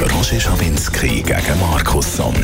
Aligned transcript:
Roger 0.00 0.40
Schawinski 0.40 1.22
gegen 1.22 1.60
Markus 1.60 2.16
Somm. 2.16 2.34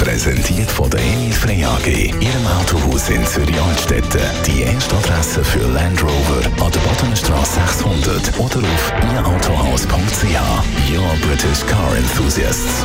Präsentiert 0.00 0.70
von 0.70 0.90
der 0.90 1.00
Emil 1.00 1.32
Frey 1.32 1.64
AG, 1.64 1.86
Ihrem 1.86 2.46
Autohaus 2.58 3.08
in 3.08 3.24
Zürich-Altstetten. 3.24 4.20
Die 4.46 4.62
erste 4.62 4.96
Adresse 4.96 5.42
für 5.42 5.66
Land 5.72 6.02
Rover 6.02 6.64
an 6.64 6.72
der 6.72 6.80
Bodenstraße 6.80 7.60
600 7.66 8.38
oder 8.38 8.58
auf 8.58 8.92
ihrautohaus.ch. 9.14 10.92
Your 10.92 11.10
British 11.26 11.66
Car 11.66 11.96
Enthusiasts. 11.96 12.84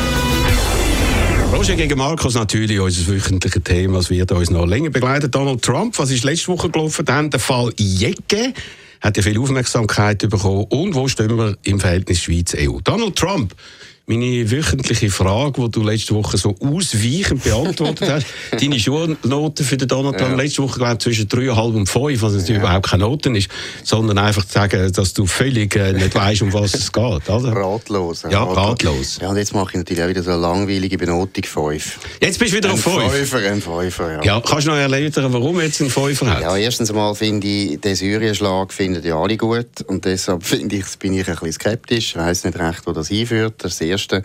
Roger 1.52 1.76
gegen 1.76 1.98
Markus 1.98 2.36
natürlich 2.36 2.80
unser 2.80 3.08
wöchentliches 3.08 3.64
Thema, 3.64 3.98
das 3.98 4.10
wird 4.10 4.32
uns 4.32 4.50
noch 4.50 4.66
länger 4.66 4.90
begleiten. 4.90 5.30
Donald 5.30 5.62
Trump, 5.62 5.98
was 6.00 6.12
ist 6.12 6.24
letzte 6.24 6.48
Woche 6.50 6.70
gelaufen? 6.70 7.06
Dann 7.06 7.30
der 7.30 7.40
Fall 7.40 7.72
Jecke 7.78 8.54
hat 9.02 9.18
ja 9.18 9.24
viel 9.24 9.40
Aufmerksamkeit 9.40 10.28
bekommen. 10.30 10.66
Und 10.70 10.96
wo 10.96 11.08
stehen 11.08 11.38
wir 11.38 11.58
im 11.64 11.80
Verhältnis 11.80 12.22
Schweiz-EU? 12.22 12.80
Donald 12.84 13.16
Trump 13.16 13.54
meine 14.08 14.52
wöchentliche 14.52 15.10
Frage, 15.10 15.62
die 15.64 15.72
du 15.72 15.84
letzte 15.84 16.14
Woche 16.14 16.38
so 16.38 16.56
ausweichend 16.60 17.44
beantwortet 17.44 18.10
hast. 18.10 18.26
Deine 18.52 18.80
Schulnoten 18.80 19.66
für 19.66 19.78
den 19.78 19.88
Trump 19.88 20.20
ja. 20.20 20.34
letzte 20.36 20.62
Woche 20.62 20.80
glaube 20.80 20.98
zwischen 21.00 21.28
3,5 21.28 21.76
und 21.76 21.90
5, 21.90 22.22
was 22.22 22.34
natürlich 22.34 22.50
ja. 22.50 22.60
überhaupt 22.60 22.88
keine 22.88 23.04
Noten 23.04 23.36
ist, 23.36 23.50
sondern 23.84 24.20
einfach 24.20 24.46
zu 24.46 24.54
sagen, 24.54 24.92
dass 24.92 25.14
du 25.14 25.26
völlig 25.26 25.76
äh, 25.76 25.94
nicht 25.94 26.14
weißt, 26.14 26.44
um 26.44 26.54
was 26.54 26.76
es 26.76 26.92
geht. 26.92 27.30
Oder? 27.30 27.56
Ratlos. 27.56 28.24
Ja, 28.30 28.44
ratlos. 28.44 29.18
Ja, 29.22 29.30
und 29.30 29.38
jetzt 29.38 29.54
mache 29.56 29.72
ich 29.72 29.78
natürlich 29.78 30.04
auch 30.04 30.10
wieder 30.10 30.24
so 30.24 30.32
eine 30.32 30.42
langweilige 30.42 30.98
Benotung 30.98 31.44
5. 31.44 32.00
Jetzt 32.22 32.38
bist 32.38 32.54
du 32.54 32.58
wieder 32.58 32.70
ein 32.70 32.76
auf 32.76 32.82
5? 32.82 32.98
Ein 32.98 33.10
Fünfer, 33.10 33.38
ein 33.38 33.62
Fünfer, 33.62 34.12
ja. 34.14 34.24
ja. 34.24 34.42
Kannst 34.42 34.68
du 34.68 34.72
noch 34.72 34.78
erläutern, 34.78 35.34
warum 35.34 35.60
jetzt 35.62 35.82
ein 35.82 35.90
5 35.90 36.22
hat? 36.22 36.42
Ja, 36.42 36.56
erstens 36.56 36.92
einmal 36.92 37.16
finde 37.16 37.48
ich, 37.48 37.82
den 37.82 37.96
Syrien-Schlag 37.96 38.72
finden 38.72 39.04
ja 39.04 39.18
alle 39.18 39.36
gut 39.38 39.82
und 39.88 40.06
deshalb 40.06 40.44
finde 40.44 40.76
ich, 40.76 40.86
bin 41.00 41.14
ich 41.14 41.28
ein 41.28 41.34
bisschen 41.34 41.54
skeptisch. 41.54 42.10
Ich 42.10 42.16
weiss 42.18 42.44
nicht 42.44 42.60
recht, 42.60 42.86
wo 42.86 42.92
das 42.92 43.08
hinführt. 43.08 43.56
Das 43.58 43.78
Erste. 43.96 44.22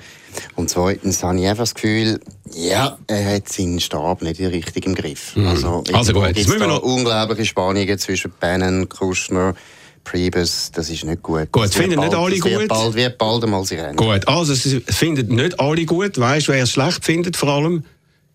Und 0.57 0.69
zweitens 0.69 1.23
habe 1.23 1.39
ich 1.39 1.47
einfach 1.47 1.63
das 1.63 1.75
Gefühl, 1.75 2.21
ja, 2.53 2.99
er 3.07 3.37
hat 3.37 3.49
seinen 3.49 3.81
Stab 3.81 4.21
nicht 4.23 4.41
richtig 4.41 4.85
im 4.85 4.97
Griff. 4.97 5.37
Mhm. 5.37 5.47
Also, 5.47 5.85
also 5.93 6.13
gut, 6.13 6.37
jetzt 6.37 6.49
müssen 6.49 6.61
wir 6.61 6.67
noch 6.67 6.83
unglaubliche 6.83 7.45
Spannungen 7.45 7.99
zwischen 7.99 8.33
Bannon, 8.41 8.89
Kushner, 8.89 9.55
Priebus, 10.03 10.73
das 10.73 10.91
ist 10.91 11.05
nicht 11.05 11.23
gut. 11.23 11.53
Gut, 11.53 11.73
finden 11.73 12.01
nicht 12.01 12.15
alle 12.15 12.39
gut. 12.39 12.51
Wird 12.51 12.69
bald, 12.69 12.95
wird 12.95 13.19
bald 13.19 13.45
einmal 13.45 13.65
sie 13.65 13.77
rennen. 13.77 13.97
Gut, 13.97 14.27
also 14.27 14.53
es 14.53 14.83
finden 14.89 15.37
nicht 15.37 15.61
alle 15.61 15.85
gut. 15.85 16.19
Weißt 16.19 16.49
du, 16.49 16.53
wer 16.53 16.65
es 16.65 16.73
schlecht 16.73 17.05
findet, 17.05 17.37
vor 17.37 17.51
allem? 17.51 17.85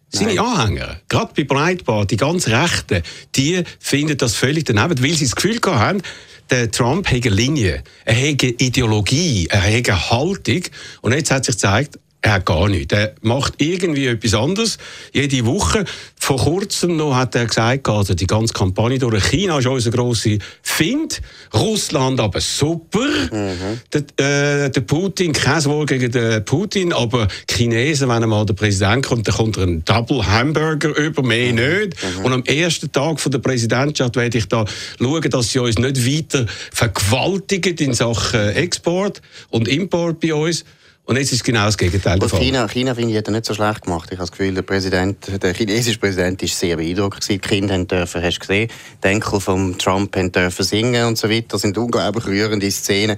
Seine 0.09 0.39
Anhänger, 0.39 1.01
gerade 1.09 1.33
bei 1.35 1.43
Breitbart, 1.43 2.09
die 2.11 2.15
ganz 2.15 2.47
Rechten, 2.47 3.01
die 3.35 3.63
finden 3.79 4.17
das 4.17 4.35
völlig 4.35 4.63
daneben, 4.63 5.03
weil 5.03 5.13
sie 5.13 5.25
das 5.25 5.35
Gefühl 5.35 5.59
haben, 5.65 6.01
der 6.49 6.71
Trump 6.71 7.07
hat 7.07 7.25
eine 7.25 7.35
Linie, 7.35 7.83
er 8.05 8.15
hat 8.15 8.43
eine 8.43 8.51
Ideologie, 8.51 9.47
er 9.49 9.61
hat 9.61 9.89
eine 9.89 10.09
Haltung. 10.09 10.63
Und 11.01 11.13
jetzt 11.13 11.31
hat 11.31 11.45
sich 11.45 11.55
gezeigt, 11.55 11.99
er 12.25 12.33
hat 12.33 12.45
gar 12.47 12.67
nichts. 12.67 12.91
Er 12.91 13.13
macht 13.21 13.53
irgendwie 13.61 14.07
etwas 14.07 14.33
anderes. 14.33 14.79
Jede 15.13 15.45
Woche. 15.45 15.85
Vor 16.19 16.37
kurzem 16.37 16.97
noch 16.97 17.15
hat 17.15 17.35
er 17.35 17.45
gesagt, 17.45 17.87
also 17.87 18.15
die 18.15 18.25
ganze 18.25 18.51
Kampagne 18.51 18.97
durch 18.97 19.25
China 19.25 19.59
ist 19.59 19.67
unser 19.67 19.91
grosser 19.91 20.37
Find. 20.63 21.21
Russland 21.53 22.19
aber 22.19 22.41
super. 22.41 23.07
Mhm. 23.31 23.79
Der, 23.93 24.65
äh, 24.65 24.69
der, 24.71 24.81
Putin, 24.81 25.33
kein 25.33 25.63
Wort 25.65 25.89
gegen 25.89 26.11
den 26.11 26.43
Putin, 26.45 26.93
aber 26.93 27.27
Chinesen, 27.47 28.09
wenn 28.09 28.23
einmal 28.23 28.43
der 28.47 28.55
Präsident 28.55 29.05
kommt, 29.05 29.27
dann 29.27 29.35
kommt 29.35 29.57
er 29.57 29.63
einen 29.63 29.85
Double 29.85 30.25
Hamburger 30.25 30.97
über, 30.97 31.21
mehr 31.21 31.51
mhm. 31.51 31.59
nicht. 31.59 31.97
Mhm. 32.17 32.25
Und 32.25 32.33
am 32.33 32.43
ersten 32.45 32.91
Tag 32.91 33.19
von 33.19 33.31
der 33.31 33.39
Präsidentschaft 33.39 34.15
werde 34.15 34.39
ich 34.39 34.47
da 34.47 34.65
schauen, 34.99 35.29
dass 35.29 35.51
sie 35.51 35.59
uns 35.59 35.77
nicht 35.77 36.03
weiter 36.03 36.47
vergewaltigen 36.73 37.77
in 37.77 37.93
Sachen 37.93 38.49
Export 38.49 39.21
und 39.49 39.67
Import 39.67 40.19
bei 40.19 40.33
uns. 40.33 40.65
Und 41.07 41.17
jetzt 41.17 41.31
ist 41.31 41.43
genau 41.43 41.65
das 41.65 41.77
Gegenteil 41.77 42.17
der 42.17 42.27
Fall. 42.27 42.39
China, 42.39 42.67
China 42.67 42.95
finde 42.95 43.11
ich, 43.11 43.17
hat 43.19 43.27
er 43.27 43.31
nicht 43.31 43.45
so 43.45 43.53
schlecht 43.53 43.83
gemacht. 43.83 44.09
Ich 44.11 44.17
habe 44.17 44.27
das 44.27 44.31
Gefühl, 44.31 44.55
der, 44.55 44.63
Präsident, 44.63 45.17
der 45.39 45.53
chinesische 45.53 45.99
Präsident 45.99 46.41
war 46.41 46.49
sehr 46.49 46.77
beeindruckt. 46.77 47.29
Die 47.29 47.37
Kinder 47.37 47.77
dürfen, 47.85 48.23
hast 48.23 48.37
du 48.37 48.39
gesehen, 48.39 48.71
die 49.03 49.07
Enkel 49.07 49.39
von 49.39 49.77
Trump 49.77 50.15
dürfen 50.33 50.65
singen 50.65 51.05
und 51.05 51.19
so 51.19 51.29
weiter. 51.29 51.45
Das 51.49 51.61
sind 51.61 51.77
unglaublich 51.77 52.25
rührende 52.25 52.71
Szenen. 52.71 53.17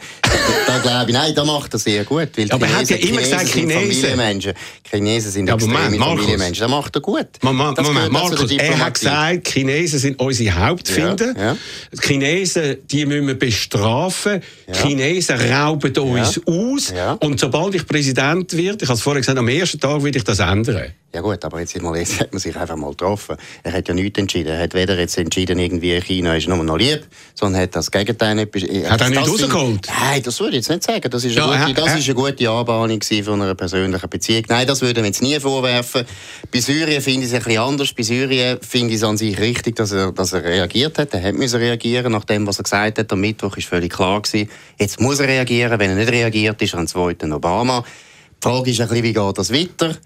da 0.68 0.80
glaube 0.80 1.12
ich, 1.12 1.14
nein, 1.14 1.34
da 1.34 1.46
macht 1.46 1.74
er 1.74 1.80
sehr 1.80 2.04
gut. 2.04 2.30
Weil 2.36 2.52
aber 2.52 2.68
er 2.68 2.76
hat 2.76 2.90
ja 2.90 2.98
immer 2.98 3.22
gesagt, 3.22 3.48
Chinesen. 3.48 3.82
Familienmenschen. 3.82 4.54
Chinesen 4.92 5.32
sind 5.32 5.48
ja, 5.48 5.56
extreme 5.56 5.98
Familienmenschen. 5.98 6.64
Das 6.64 6.70
macht 6.70 6.94
er 6.94 7.02
gut. 7.02 7.28
Moment, 7.42 7.82
Moment, 7.82 8.12
Markus, 8.12 8.52
er 8.52 8.80
hat 8.80 8.96
gesagt, 8.96 9.48
Chinesen 9.48 10.00
sind 10.00 10.20
unsere 10.20 10.60
Hauptfinder. 10.60 11.34
Ja, 11.38 11.44
ja. 11.54 11.58
Chinesen, 12.02 12.80
die 12.92 13.06
müssen 13.06 13.28
wir 13.28 13.40
bestrafen. 13.40 14.42
Ja. 14.68 14.74
Chinesen 14.74 15.40
rauben 15.40 15.98
uns 15.98 16.42
aus. 16.46 16.94
Und 17.22 17.40
sobald 17.40 17.77
ich 17.78 17.88
Präsident 17.88 18.56
wird, 18.56 18.82
ich 18.82 18.88
habe 18.88 18.98
es 18.98 19.02
vorher 19.02 19.22
gesagt, 19.22 19.38
am 19.38 19.48
ersten 19.48 19.80
Tag 19.80 20.04
will 20.04 20.16
ich 20.16 20.24
das 20.24 20.40
ändern. 20.40 20.94
Ja 21.14 21.22
gut, 21.22 21.44
aber 21.46 21.62
jetzt, 21.62 21.82
mal, 21.82 21.98
jetzt 21.98 22.20
hat 22.20 22.34
man 22.34 22.40
sich 22.40 22.56
einfach 22.56 22.76
mal 22.76 22.90
getroffen. 22.92 23.38
Er 23.64 23.72
hat 23.72 23.88
ja 23.88 23.94
nichts 23.94 24.20
entschieden. 24.20 24.50
Er 24.50 24.60
hat 24.60 24.74
weder 24.74 25.00
jetzt 25.00 25.18
entschieden, 25.18 25.58
irgendwie 25.58 26.00
China 26.02 26.36
ist 26.36 26.48
nur 26.48 26.62
noch 26.64 26.78
lieb, 26.78 27.08
sondern 27.34 27.62
hat 27.64 27.76
das 27.76 27.90
Gegenteil 27.90 28.36
nicht... 28.36 28.54
Hat 28.88 29.02
er 29.02 29.10
nicht 29.10 29.28
rausgeholt? 29.28 29.88
Nein, 29.88 30.22
das 30.22 30.40
würde 30.40 30.58
ich 30.58 30.68
jetzt 30.68 30.70
nicht 30.70 30.84
sagen. 30.84 31.10
Das 31.10 31.24
ist 31.24 31.38
eine, 31.38 31.54
ja, 31.54 31.66
gute, 31.66 31.82
das 31.82 31.96
ist 31.98 32.06
eine 32.06 32.14
gute 32.14 32.50
Anbahnung 32.50 33.00
von 33.02 33.42
einer 33.42 33.56
persönlichen 33.56 34.10
Beziehung. 34.10 34.44
Nein, 34.50 34.68
das 34.68 34.82
würde 34.82 35.00
man 35.00 35.08
jetzt 35.08 35.22
nie 35.22 35.40
vorwerfen. 35.40 36.06
Bei 36.52 36.60
Syrien 36.60 37.02
finde 37.02 37.26
ich 37.26 37.32
es 37.32 37.34
ein 37.34 37.44
bisschen 37.44 37.62
anders. 37.62 37.94
Bei 37.94 38.04
Syrien 38.04 38.60
finde 38.62 38.94
ich 38.94 38.98
es 38.98 39.04
an 39.04 39.18
sich 39.18 39.40
richtig, 39.40 39.78
dass 39.78 39.94
er, 39.94 40.12
dass 40.12 40.34
er 40.34 40.44
reagiert 40.44 41.00
hat. 41.00 41.14
Er 41.14 41.24
hat 41.24 41.36
müssen 41.36 41.58
reagieren 41.58 42.12
nach 42.12 42.26
dem, 42.26 42.46
was 42.46 42.60
er 42.60 42.64
gesagt 42.64 43.00
hat. 43.00 43.12
Am 43.12 43.22
Mittwoch 43.22 43.56
war 43.56 43.64
völlig 43.64 43.94
klar 43.94 44.22
gewesen. 44.22 44.50
Jetzt 44.78 45.00
muss 45.00 45.20
er 45.20 45.30
reagieren. 45.30 45.80
Wenn 45.80 45.92
er 45.92 45.96
nicht 45.96 46.12
reagiert, 46.12 46.62
ist 46.62 46.74
er 46.74 46.80
ein 46.80 46.88
zweiter 46.88 47.34
Obama. 47.34 47.67
Die 47.68 48.48
Frage 48.48 48.72
ist 48.72 48.82
ein 48.82 48.88
bisschen, 48.88 49.04
wie 49.04 49.14
geht 49.14 49.38
das 49.38 49.54
weiter? 49.54 49.98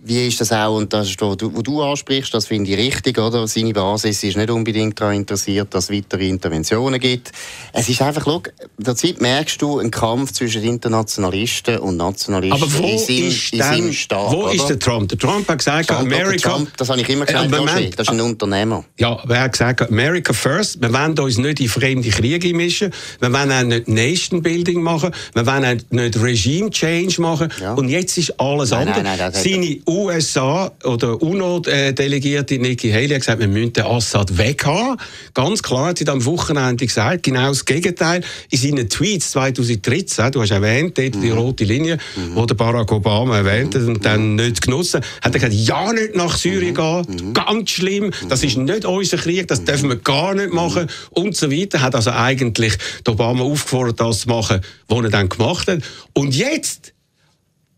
Wie 0.00 0.26
ist 0.26 0.40
das 0.40 0.50
auch, 0.50 0.76
und 0.76 0.92
das 0.92 1.10
ist, 1.10 1.20
was 1.20 1.36
du, 1.36 1.54
was 1.54 1.62
du 1.62 1.80
ansprichst, 1.82 2.32
das 2.32 2.46
finde 2.46 2.70
ich 2.70 2.78
richtig, 2.78 3.18
oder? 3.18 3.46
Seine 3.46 3.72
Basis 3.72 4.24
ist 4.24 4.36
nicht 4.36 4.50
unbedingt 4.50 4.98
daran 4.98 5.14
interessiert, 5.14 5.72
dass 5.74 5.84
es 5.84 5.96
weitere 5.96 6.28
Interventionen 6.28 6.98
gibt. 6.98 7.30
Es 7.74 7.88
ist 7.88 8.00
einfach, 8.00 8.24
schau, 8.24 8.42
derzeit 8.78 9.20
merkst 9.20 9.60
du 9.60 9.78
einen 9.78 9.90
Kampf 9.90 10.32
zwischen 10.32 10.64
Internationalisten 10.64 11.78
und 11.78 11.98
Nationalisten 11.98 12.62
Aber 12.62 12.72
wo 12.78 12.88
in 12.88 12.98
seinem, 12.98 13.28
ist, 13.28 13.52
denn, 13.52 13.92
Staat, 13.92 14.32
wo 14.32 14.48
ist 14.48 14.66
der 14.66 14.78
Trump? 14.78 15.10
Der 15.10 15.18
Trump 15.18 15.46
hat 15.46 15.58
gesagt, 15.58 15.88
Trump 15.88 16.00
America... 16.00 16.50
Trump, 16.50 16.76
das 16.78 16.88
habe 16.88 17.00
ich 17.00 17.08
immer 17.08 17.26
gesagt, 17.26 17.52
äh, 17.52 17.90
das 17.90 18.08
ist 18.08 18.12
ein 18.12 18.20
Unternehmer. 18.20 18.84
Ja, 18.98 19.20
aber 19.22 19.36
er 19.36 19.42
hat 19.42 19.52
gesagt, 19.52 19.82
America 19.82 20.32
first, 20.32 20.80
wir 20.80 20.92
wollen 20.92 21.18
uns 21.18 21.36
nicht 21.36 21.60
in 21.60 21.68
fremde 21.68 22.08
Kriege 22.08 22.54
mischen, 22.54 22.92
wir 23.20 23.32
wollen 23.32 23.52
auch 23.52 23.62
nicht 23.62 23.88
Nation 23.88 24.42
Building 24.42 24.82
machen, 24.82 25.14
wir 25.34 25.46
wollen 25.46 25.64
auch 25.64 25.90
nicht 25.90 26.20
Regime 26.20 26.70
Change 26.70 27.20
machen, 27.20 27.52
ja. 27.60 27.74
und 27.74 27.88
jetzt 27.88 28.16
ist 28.16 28.40
alles 28.40 28.70
nein, 28.70 28.88
anders. 28.88 29.04
Nein, 29.04 29.18
nein, 29.18 29.81
USA 29.88 30.72
oder 30.84 31.20
UNO-Delegierte 31.20 32.58
Nikki 32.58 32.90
Haley 32.90 33.08
hat 33.08 33.20
gesagt, 33.20 33.40
wir 33.40 33.48
müssen 33.48 33.72
den 33.72 33.84
Assad 33.84 34.38
weghaben. 34.38 34.96
Ganz 35.34 35.62
klar 35.62 35.86
hat 35.86 35.98
sie 35.98 36.04
dann 36.04 36.18
am 36.18 36.24
Wochenende 36.24 36.86
gesagt, 36.86 37.22
genau 37.22 37.48
das 37.48 37.64
Gegenteil. 37.64 38.22
In 38.50 38.58
seinen 38.58 38.88
Tweets 38.88 39.30
2013, 39.32 40.32
du 40.32 40.42
hast 40.42 40.50
erwähnt, 40.50 40.98
dort 40.98 41.14
mhm. 41.16 41.20
die 41.20 41.30
rote 41.30 41.64
Linie, 41.64 41.98
mhm. 42.16 42.34
wo 42.34 42.46
der 42.46 42.54
Barack 42.54 42.92
Obama 42.92 43.38
erwähnt 43.38 43.74
hat 43.74 43.82
und 43.82 43.98
mhm. 43.98 44.02
dann 44.02 44.34
nicht 44.36 44.62
genossen, 44.62 45.00
hat 45.22 45.32
er 45.34 45.40
gesagt, 45.40 45.54
ja 45.54 45.92
nicht 45.92 46.14
nach 46.14 46.36
Syrien 46.36 46.74
mhm. 46.74 47.06
gehen, 47.06 47.26
mhm. 47.28 47.34
ganz 47.34 47.70
schlimm, 47.70 48.10
das 48.28 48.42
ist 48.42 48.56
nicht 48.56 48.84
unser 48.84 49.16
Krieg, 49.16 49.48
das 49.48 49.64
dürfen 49.64 49.88
wir 49.88 49.96
gar 49.96 50.34
nicht 50.34 50.52
machen 50.52 50.88
und 51.10 51.36
so 51.36 51.50
weiter. 51.50 51.80
Hat 51.80 51.94
also 51.94 52.10
eigentlich 52.10 52.74
Obama 53.06 53.44
aufgefordert, 53.44 54.00
das 54.00 54.20
zu 54.20 54.28
machen, 54.28 54.60
was 54.88 55.04
er 55.04 55.10
dann 55.10 55.28
gemacht 55.28 55.68
hat. 55.68 55.80
Und 56.14 56.34
jetzt 56.34 56.91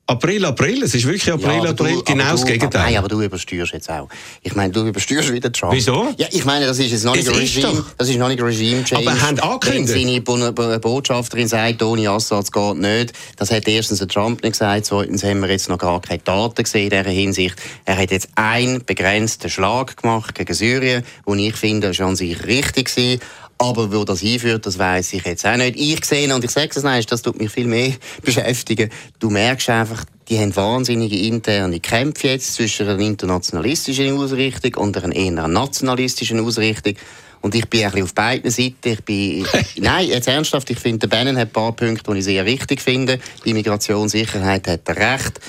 April, 0.06 0.44
April, 0.44 0.82
es 0.82 0.94
ist 0.94 1.06
wirklich 1.06 1.32
April, 1.32 1.64
ja, 1.64 1.70
April, 1.70 1.94
du, 1.94 2.02
genau 2.04 2.32
das 2.32 2.44
Gegenteil. 2.44 2.82
Nein, 2.82 2.96
aber 2.98 3.08
du 3.08 3.22
übersteuerst 3.22 3.72
jetzt 3.72 3.88
auch. 3.90 4.06
Ich 4.42 4.54
meine, 4.54 4.70
du 4.70 4.86
übersteuerst 4.86 5.32
wieder 5.32 5.50
Trump. 5.50 5.72
Wieso? 5.72 6.12
Ja, 6.18 6.26
ich 6.30 6.44
meine, 6.44 6.66
das 6.66 6.78
ist 6.78 6.90
jetzt 6.90 7.04
noch 7.04 7.16
nicht 7.16 7.26
das 7.26 7.34
Regime, 7.34 7.82
das 7.96 8.10
ist 8.10 8.18
noch 8.18 8.28
nicht 8.28 8.42
Regime 8.42 8.84
Change. 8.84 9.08
Aber 9.08 9.18
haben 9.18 9.40
angekündigt. 9.40 10.28
Wenn 10.28 10.40
seine 10.40 10.78
Botschafterin 10.78 11.48
sagt, 11.48 11.82
ohne 11.82 12.10
Assad 12.10 12.52
geht 12.52 12.76
nicht, 12.76 13.14
das 13.38 13.50
hat 13.50 13.66
erstens 13.66 14.00
der 14.00 14.08
Trump 14.08 14.42
nicht 14.42 14.52
gesagt, 14.52 14.84
zweitens 14.84 15.24
haben 15.24 15.40
wir 15.40 15.48
jetzt 15.48 15.70
noch 15.70 15.78
gar 15.78 16.02
keine 16.02 16.18
Daten 16.18 16.62
gesehen 16.62 16.90
in 16.90 16.90
dieser 16.90 17.10
Hinsicht. 17.10 17.56
Er 17.86 17.96
hat 17.96 18.10
jetzt 18.10 18.28
einen 18.34 18.84
begrenzten 18.84 19.48
Schlag 19.48 19.96
gemacht 19.96 20.34
gegen 20.34 20.52
Syrien, 20.52 21.02
und 21.24 21.38
ich 21.38 21.56
finde, 21.56 21.94
schon 21.94 22.14
sich 22.14 22.44
richtig 22.44 22.94
war. 22.94 23.18
Aber 23.58 23.92
wo 23.92 24.04
das 24.04 24.20
hinführt, 24.20 24.66
das 24.66 24.78
weiß 24.78 25.12
ich 25.12 25.24
jetzt 25.24 25.46
auch 25.46 25.56
nicht. 25.56 25.76
Ich 25.78 26.04
sehe, 26.04 26.32
und 26.34 26.44
ich 26.44 26.50
sage 26.50 26.70
es 26.74 26.82
nicht, 26.82 27.10
das 27.10 27.22
tut 27.22 27.40
mich 27.40 27.50
viel 27.50 27.66
mehr 27.66 27.92
beschäftigen. 28.22 28.90
Du 29.18 29.30
merkst 29.30 29.70
einfach, 29.70 30.04
die 30.28 30.38
haben 30.38 30.54
wahnsinnige 30.56 31.18
interne 31.18 31.80
Kämpfe 31.80 32.28
jetzt 32.28 32.54
zwischen 32.54 32.88
einer 32.88 32.98
internationalistischen 32.98 34.16
Ausrichtung 34.18 34.74
und 34.82 34.96
einer 34.96 35.14
eher 35.14 35.48
nationalistischen 35.48 36.40
Ausrichtung. 36.40 36.94
Und 37.42 37.54
ich 37.54 37.68
bin 37.68 37.84
ein 37.84 37.90
bisschen 37.90 38.04
auf 38.04 38.14
beiden 38.14 38.50
Seiten. 38.50 38.88
Ich 38.88 39.04
bin, 39.04 39.46
nein, 39.76 40.08
jetzt 40.08 40.28
ernsthaft, 40.28 40.70
ich 40.70 40.78
finde, 40.78 41.06
der 41.06 41.16
Bannon 41.16 41.36
hat 41.36 41.48
ein 41.48 41.52
paar 41.52 41.72
Punkte, 41.72 42.10
die 42.10 42.18
ich 42.18 42.24
sehr 42.24 42.46
wichtig 42.46 42.80
finde. 42.80 43.18
Immigrationssicherheit 43.44 44.66
hat 44.66 44.88
er 44.88 44.96
recht. 44.96 45.40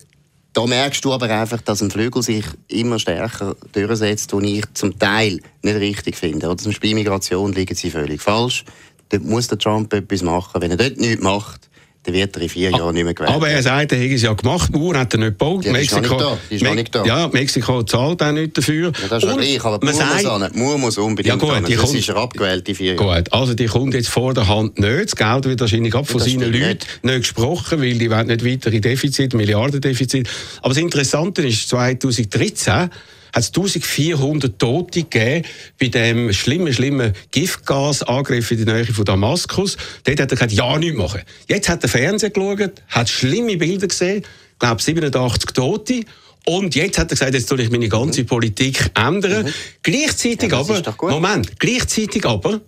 da 0.53 0.67
merkst 0.67 1.05
du 1.05 1.13
aber 1.13 1.31
einfach, 1.31 1.61
dass 1.63 1.83
ein 1.83 1.91
Flügel 1.91 2.23
sich 2.23 2.45
immer 2.69 2.99
stärker 2.99 3.57
durchsetzt, 3.73 4.33
und 4.35 4.45
ich 4.45 4.65
zum 4.75 4.99
Teil 4.99 5.41
nicht 5.63 5.77
richtig 5.77 6.17
finde. 6.17 6.47
Oder 6.47 6.59
zum 6.59 6.73
Beispiel 6.73 6.95
Migration 6.95 7.53
liegen 7.53 7.75
sie 7.75 7.91
völlig 7.91 8.21
falsch. 8.21 8.65
Dort 9.09 9.25
muss 9.25 9.49
der 9.49 9.59
Trump 9.59 9.93
etwas 9.93 10.23
machen. 10.23 10.61
Wenn 10.61 10.71
er 10.71 10.77
dort 10.77 10.99
nichts 10.99 11.23
macht, 11.23 11.71
dann 12.05 12.15
wird 12.15 12.37
er 12.37 12.43
in 12.43 12.49
vier 12.49 12.71
Jahren 12.71 12.95
nicht 12.95 13.05
mehr 13.05 13.15
gewählt. 13.15 13.33
Aber 13.33 13.49
er 13.49 13.63
sagt, 13.63 13.93
er 13.93 13.99
hätte 13.99 14.15
es 14.15 14.23
ja 14.23 14.33
gemacht, 14.33 14.71
die 14.75 14.79
Mauer 14.79 14.97
hat 14.97 15.15
er 15.15 15.21
nicht 15.21 15.39
gebaut. 15.39 15.65
Ja, 15.65 15.73
Mexiko, 15.73 16.17
ist 16.51 16.53
ist 16.53 16.63
Me 16.63 16.75
nicht 16.75 16.93
da. 16.93 17.05
Ja, 17.05 17.29
Mexiko 17.29 17.85
zahlt 17.85 18.23
auch 18.23 18.33
nicht 18.33 18.59
dafür. 18.59 18.93
Ja, 19.01 19.09
das 19.09 19.23
ist 19.23 19.29
ja 19.29 19.37
gleich, 19.37 19.65
aber 19.65 19.85
Mauer, 19.85 19.95
sagt, 19.95 20.57
muss, 20.57 20.79
muss 20.79 20.99
unbedingt 20.99 21.41
ja, 21.43 21.59
gut, 21.59 21.69
die 21.69 21.77
das 21.77 21.95
ist 21.95 22.09
er 22.09 22.17
abgewählt 22.17 22.69
in 22.69 22.75
vier 22.75 22.95
Jahren. 22.95 23.25
Gut, 23.25 23.33
also 23.33 23.55
die 23.55 23.67
kommt 23.67 23.95
jetzt 23.95 24.09
vor 24.09 24.35
der 24.35 24.49
Hand 24.49 24.81
nicht. 24.81 25.05
Das 25.05 25.17
Geld 25.17 25.45
wird 25.45 25.61
wahrscheinlich 25.61 25.95
ab 25.95 26.09
von 26.09 26.21
seinen 26.21 26.53
Leuten 26.53 26.69
nicht. 26.69 27.05
nicht. 27.05 27.19
gesprochen, 27.19 27.81
weil 27.81 27.99
die 27.99 28.11
wollen 28.11 28.27
nicht 28.27 28.45
weitere 28.45 28.81
Defizit, 28.81 29.35
Milliardendefizit. 29.35 30.29
Aber 30.59 30.71
das 30.71 30.79
Interessante 30.79 31.47
ist, 31.47 31.69
2013 31.69 32.91
hat 33.33 33.43
es 33.43 33.49
1400 33.49 34.59
Tote 34.59 35.03
gegeben 35.05 35.47
bei 35.81 35.89
dem 35.89 36.33
schlimmen, 36.33 36.73
schlimmen 36.73 37.13
Giftgasangriff 37.31 38.51
in 38.51 38.65
der 38.65 38.75
Nähe 38.75 38.85
von 38.87 39.05
Damaskus. 39.05 39.77
Dort 40.05 40.21
hat 40.21 40.31
er 40.31 40.37
gesagt, 40.37 40.53
ja, 40.53 40.79
nichts 40.79 40.97
machen. 40.97 41.23
Jetzt 41.49 41.69
hat 41.69 41.83
er 41.83 41.89
Fernsehen 41.89 42.33
geschaut, 42.33 42.83
hat 42.89 43.09
schlimme 43.09 43.57
Bilder 43.57 43.89
gesehen, 43.89 44.23
ich 44.53 44.59
glaube 44.59 44.83
87 44.83 45.51
Tote. 45.53 46.01
Und 46.45 46.75
jetzt 46.75 46.99
hat 46.99 47.11
er 47.11 47.15
gesagt, 47.15 47.35
jetzt 47.35 47.49
soll 47.49 47.61
ich 47.61 47.71
meine 47.71 47.89
ganze 47.89 48.23
mhm. 48.23 48.27
Politik 48.27 48.91
ändern. 48.95 49.47
Mhm. 49.47 49.53
Gleichzeitig 49.83 50.51
ja, 50.51 50.59
aber, 50.59 50.83
Moment, 51.09 51.59
gleichzeitig 51.59 52.25
aber, 52.27 52.61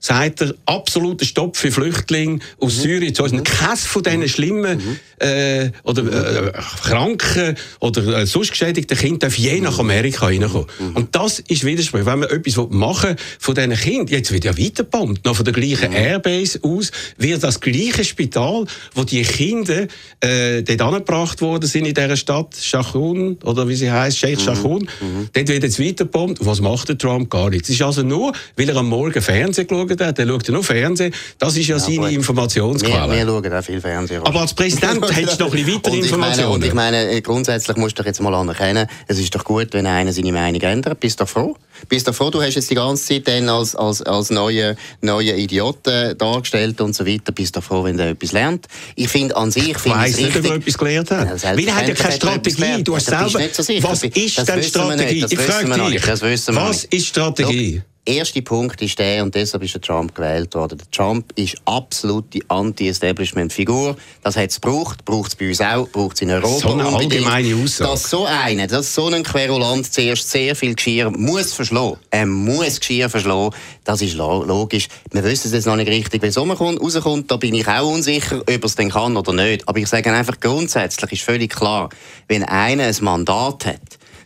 sagt 0.00 0.40
er, 0.40 0.54
absoluter 0.64 1.26
Stopp 1.26 1.56
für 1.56 1.70
Flüchtlinge 1.70 2.40
aus 2.58 2.78
mhm. 2.78 2.80
Syrien. 2.80 3.14
Zu 3.14 3.24
mhm. 3.24 3.44
Keines 3.44 3.86
von 3.86 4.02
diesen 4.02 4.20
mhm. 4.20 4.28
schlimmen 4.28 4.78
mhm. 4.78 5.26
äh, 5.26 5.70
oder 5.84 6.46
äh, 6.46 6.52
kranken 6.82 7.54
oder 7.80 8.20
äh, 8.20 8.26
sonst 8.26 8.50
geschädigten 8.50 8.96
Kindern 8.96 9.18
darf 9.20 9.36
je 9.36 9.60
nach 9.60 9.78
Amerika 9.78 10.26
reinkommen. 10.26 10.66
Mhm. 10.78 10.96
Und 10.96 11.14
das 11.14 11.38
ist 11.40 11.64
Widerspruch. 11.64 12.06
Wenn 12.06 12.20
man 12.20 12.30
etwas 12.30 12.56
machen 12.70 13.16
von 13.38 13.54
diesen 13.54 13.74
Kindern, 13.74 14.06
jetzt 14.08 14.32
wird 14.32 14.44
ja 14.44 14.56
weitergebombt, 14.56 15.24
noch 15.26 15.36
von 15.36 15.44
der 15.44 15.52
gleichen 15.52 15.90
mhm. 15.90 15.96
Airbase 15.96 16.60
aus, 16.62 16.90
wird 17.18 17.42
das 17.42 17.60
gleiche 17.60 18.04
Spital, 18.04 18.64
wo 18.94 19.04
die 19.04 19.22
Kinder 19.22 19.86
äh, 20.20 20.62
dort 20.62 20.80
angebracht 20.80 21.42
worden 21.42 21.66
sind 21.66 21.84
in 21.84 21.94
dieser 21.94 22.16
Stadt, 22.16 22.56
Shachun, 22.56 23.36
oder 23.44 23.68
wie 23.68 23.74
sie 23.74 23.90
heißt, 23.90 24.16
Sheikh 24.16 24.40
Shachun, 24.40 24.88
dort 25.34 25.48
wird 25.48 25.62
jetzt 25.62 25.78
weitergebombt. 25.78 26.38
Was 26.44 26.60
macht 26.60 26.88
der 26.88 26.96
Trump? 26.96 27.28
Gar 27.28 27.50
nichts. 27.50 27.68
Es 27.68 27.74
ist 27.76 27.82
also 27.82 28.02
nur, 28.02 28.32
weil 28.56 28.68
er 28.68 28.76
am 28.76 28.88
Morgen 28.88 29.20
Fernsehen 29.20 29.66
geschaut 29.66 29.89
hat, 29.98 30.18
der 30.18 30.26
schaut 30.26 30.46
ja 30.46 30.54
nur 30.54 30.64
Fernsehen. 30.64 31.14
Das 31.38 31.56
ist 31.56 31.66
ja, 31.66 31.76
ja 31.76 31.80
seine. 31.80 32.10
Informationsquelle. 32.10 33.10
Wir, 33.10 33.26
wir 33.26 33.26
schauen 33.26 33.52
auch 33.52 33.64
viel 33.64 33.80
Fernsehen. 33.80 34.22
Aber 34.22 34.40
als 34.40 34.54
Präsident 34.54 35.04
hättest 35.16 35.40
du 35.40 35.44
noch 35.44 35.52
ein 35.52 35.64
bisschen 35.64 35.74
weitere 35.76 35.96
Informationen. 35.98 36.52
Und 36.52 36.64
ich 36.64 36.74
meine, 36.74 37.22
grundsätzlich 37.22 37.76
musst 37.76 37.98
du 37.98 38.02
doch 38.02 38.06
jetzt 38.06 38.20
mal 38.20 38.34
anerkennen, 38.34 38.86
es 39.06 39.18
ist 39.18 39.34
doch 39.34 39.44
gut, 39.44 39.68
wenn 39.72 39.86
einer 39.86 40.12
seine 40.12 40.32
Meinung 40.32 40.60
ändert. 40.60 41.00
Bist 41.00 41.20
du 41.20 41.24
doch 41.24 41.30
froh? 41.30 41.56
Bist 41.88 42.06
du 42.06 42.12
froh, 42.12 42.30
du 42.30 42.42
hast 42.42 42.54
jetzt 42.54 42.70
die 42.70 42.74
ganze 42.74 43.04
Zeit 43.04 43.26
dann 43.28 43.48
als, 43.48 43.74
als, 43.74 44.02
als 44.02 44.30
neue, 44.30 44.76
neue 45.00 45.34
Idioten 45.34 46.16
dargestellt 46.18 46.80
und 46.80 46.94
so 46.94 47.06
weiter. 47.06 47.32
Bist 47.32 47.56
du 47.56 47.60
froh, 47.60 47.84
wenn 47.84 47.96
der 47.96 48.10
etwas 48.10 48.32
lernt? 48.32 48.66
Ich 48.96 49.08
finde 49.08 49.36
an 49.36 49.50
sich... 49.50 49.70
Ich 49.70 49.84
weiss 49.86 50.16
nicht, 50.16 50.36
ob 50.36 50.44
er 50.44 50.54
etwas 50.56 50.78
gelernt 50.78 51.10
hat. 51.10 51.42
Ja, 51.42 51.56
Weil 51.56 51.68
er 51.68 51.76
hat 51.76 51.88
ja 51.88 51.94
keine 51.94 52.14
Strategie. 52.14 52.82
Du 52.82 52.96
hast 52.96 53.06
selber... 53.06 53.28
So 53.28 53.38
was 53.82 54.02
ist 54.02 54.48
denn 54.48 54.62
Strategie? 54.62 55.24
Ich 55.28 55.38
frage 55.38 55.90
dich, 55.90 56.08
was 56.48 56.84
ist 56.84 57.06
Strategie? 57.06 57.82
Erste 58.04 58.42
Punkt 58.42 58.80
ist 58.82 58.98
der, 58.98 59.22
und 59.22 59.34
deshalb 59.34 59.62
ist 59.62 59.74
der 59.74 59.80
Trump 59.80 60.14
gewählt 60.14 60.54
worden. 60.54 60.78
Der 60.78 60.90
Trump 60.90 61.32
ist 61.36 61.56
absolut 61.64 62.32
die 62.32 62.42
Anti-Establishment-Figur. 62.48 63.96
Das 64.22 64.36
hat 64.36 64.50
es 64.50 64.60
gebraucht, 64.60 65.04
braucht 65.04 65.28
es 65.28 65.36
bei 65.36 65.48
uns 65.48 65.60
auch, 65.60 65.88
braucht 65.88 66.16
es 66.16 66.22
in 66.22 66.30
Europa 66.30 66.58
So 66.58 66.72
eine 66.72 66.86
allgemeine 66.86 67.54
Aussage. 67.56 67.90
Dass 67.90 68.10
so 68.10 68.24
einer, 68.24 68.66
dass 68.66 68.94
so 68.94 69.06
ein 69.06 69.22
Querulant 69.22 69.92
zuerst 69.92 70.30
sehr 70.30 70.56
viel 70.56 70.74
Geschirr 70.74 71.10
muss 71.10 71.52
verschlagen, 71.52 71.98
er 72.10 72.26
muss 72.26 72.80
Geschirr 72.80 73.08
verschlagen, 73.08 73.54
das 73.84 74.02
ist 74.02 74.14
logisch. 74.14 74.88
Wir 75.12 75.22
wissen 75.22 75.48
es 75.48 75.52
jetzt 75.52 75.66
noch 75.66 75.76
nicht 75.76 75.90
richtig, 75.90 76.22
wenn 76.22 76.32
Sommer 76.32 76.56
rauskommt, 76.56 77.30
da 77.30 77.36
bin 77.36 77.54
ich 77.54 77.68
auch 77.68 77.90
unsicher, 77.90 78.40
ob 78.40 78.48
er 78.48 78.64
es 78.64 78.74
denn 78.76 78.90
kann 78.90 79.16
oder 79.16 79.32
nicht. 79.32 79.68
Aber 79.68 79.78
ich 79.78 79.88
sage 79.88 80.12
einfach 80.12 80.40
grundsätzlich 80.40 81.12
ist 81.12 81.22
völlig 81.22 81.54
klar, 81.54 81.88
wenn 82.28 82.44
einer 82.44 82.84
ein 82.84 82.96
Mandat 83.00 83.66
hat, 83.66 83.80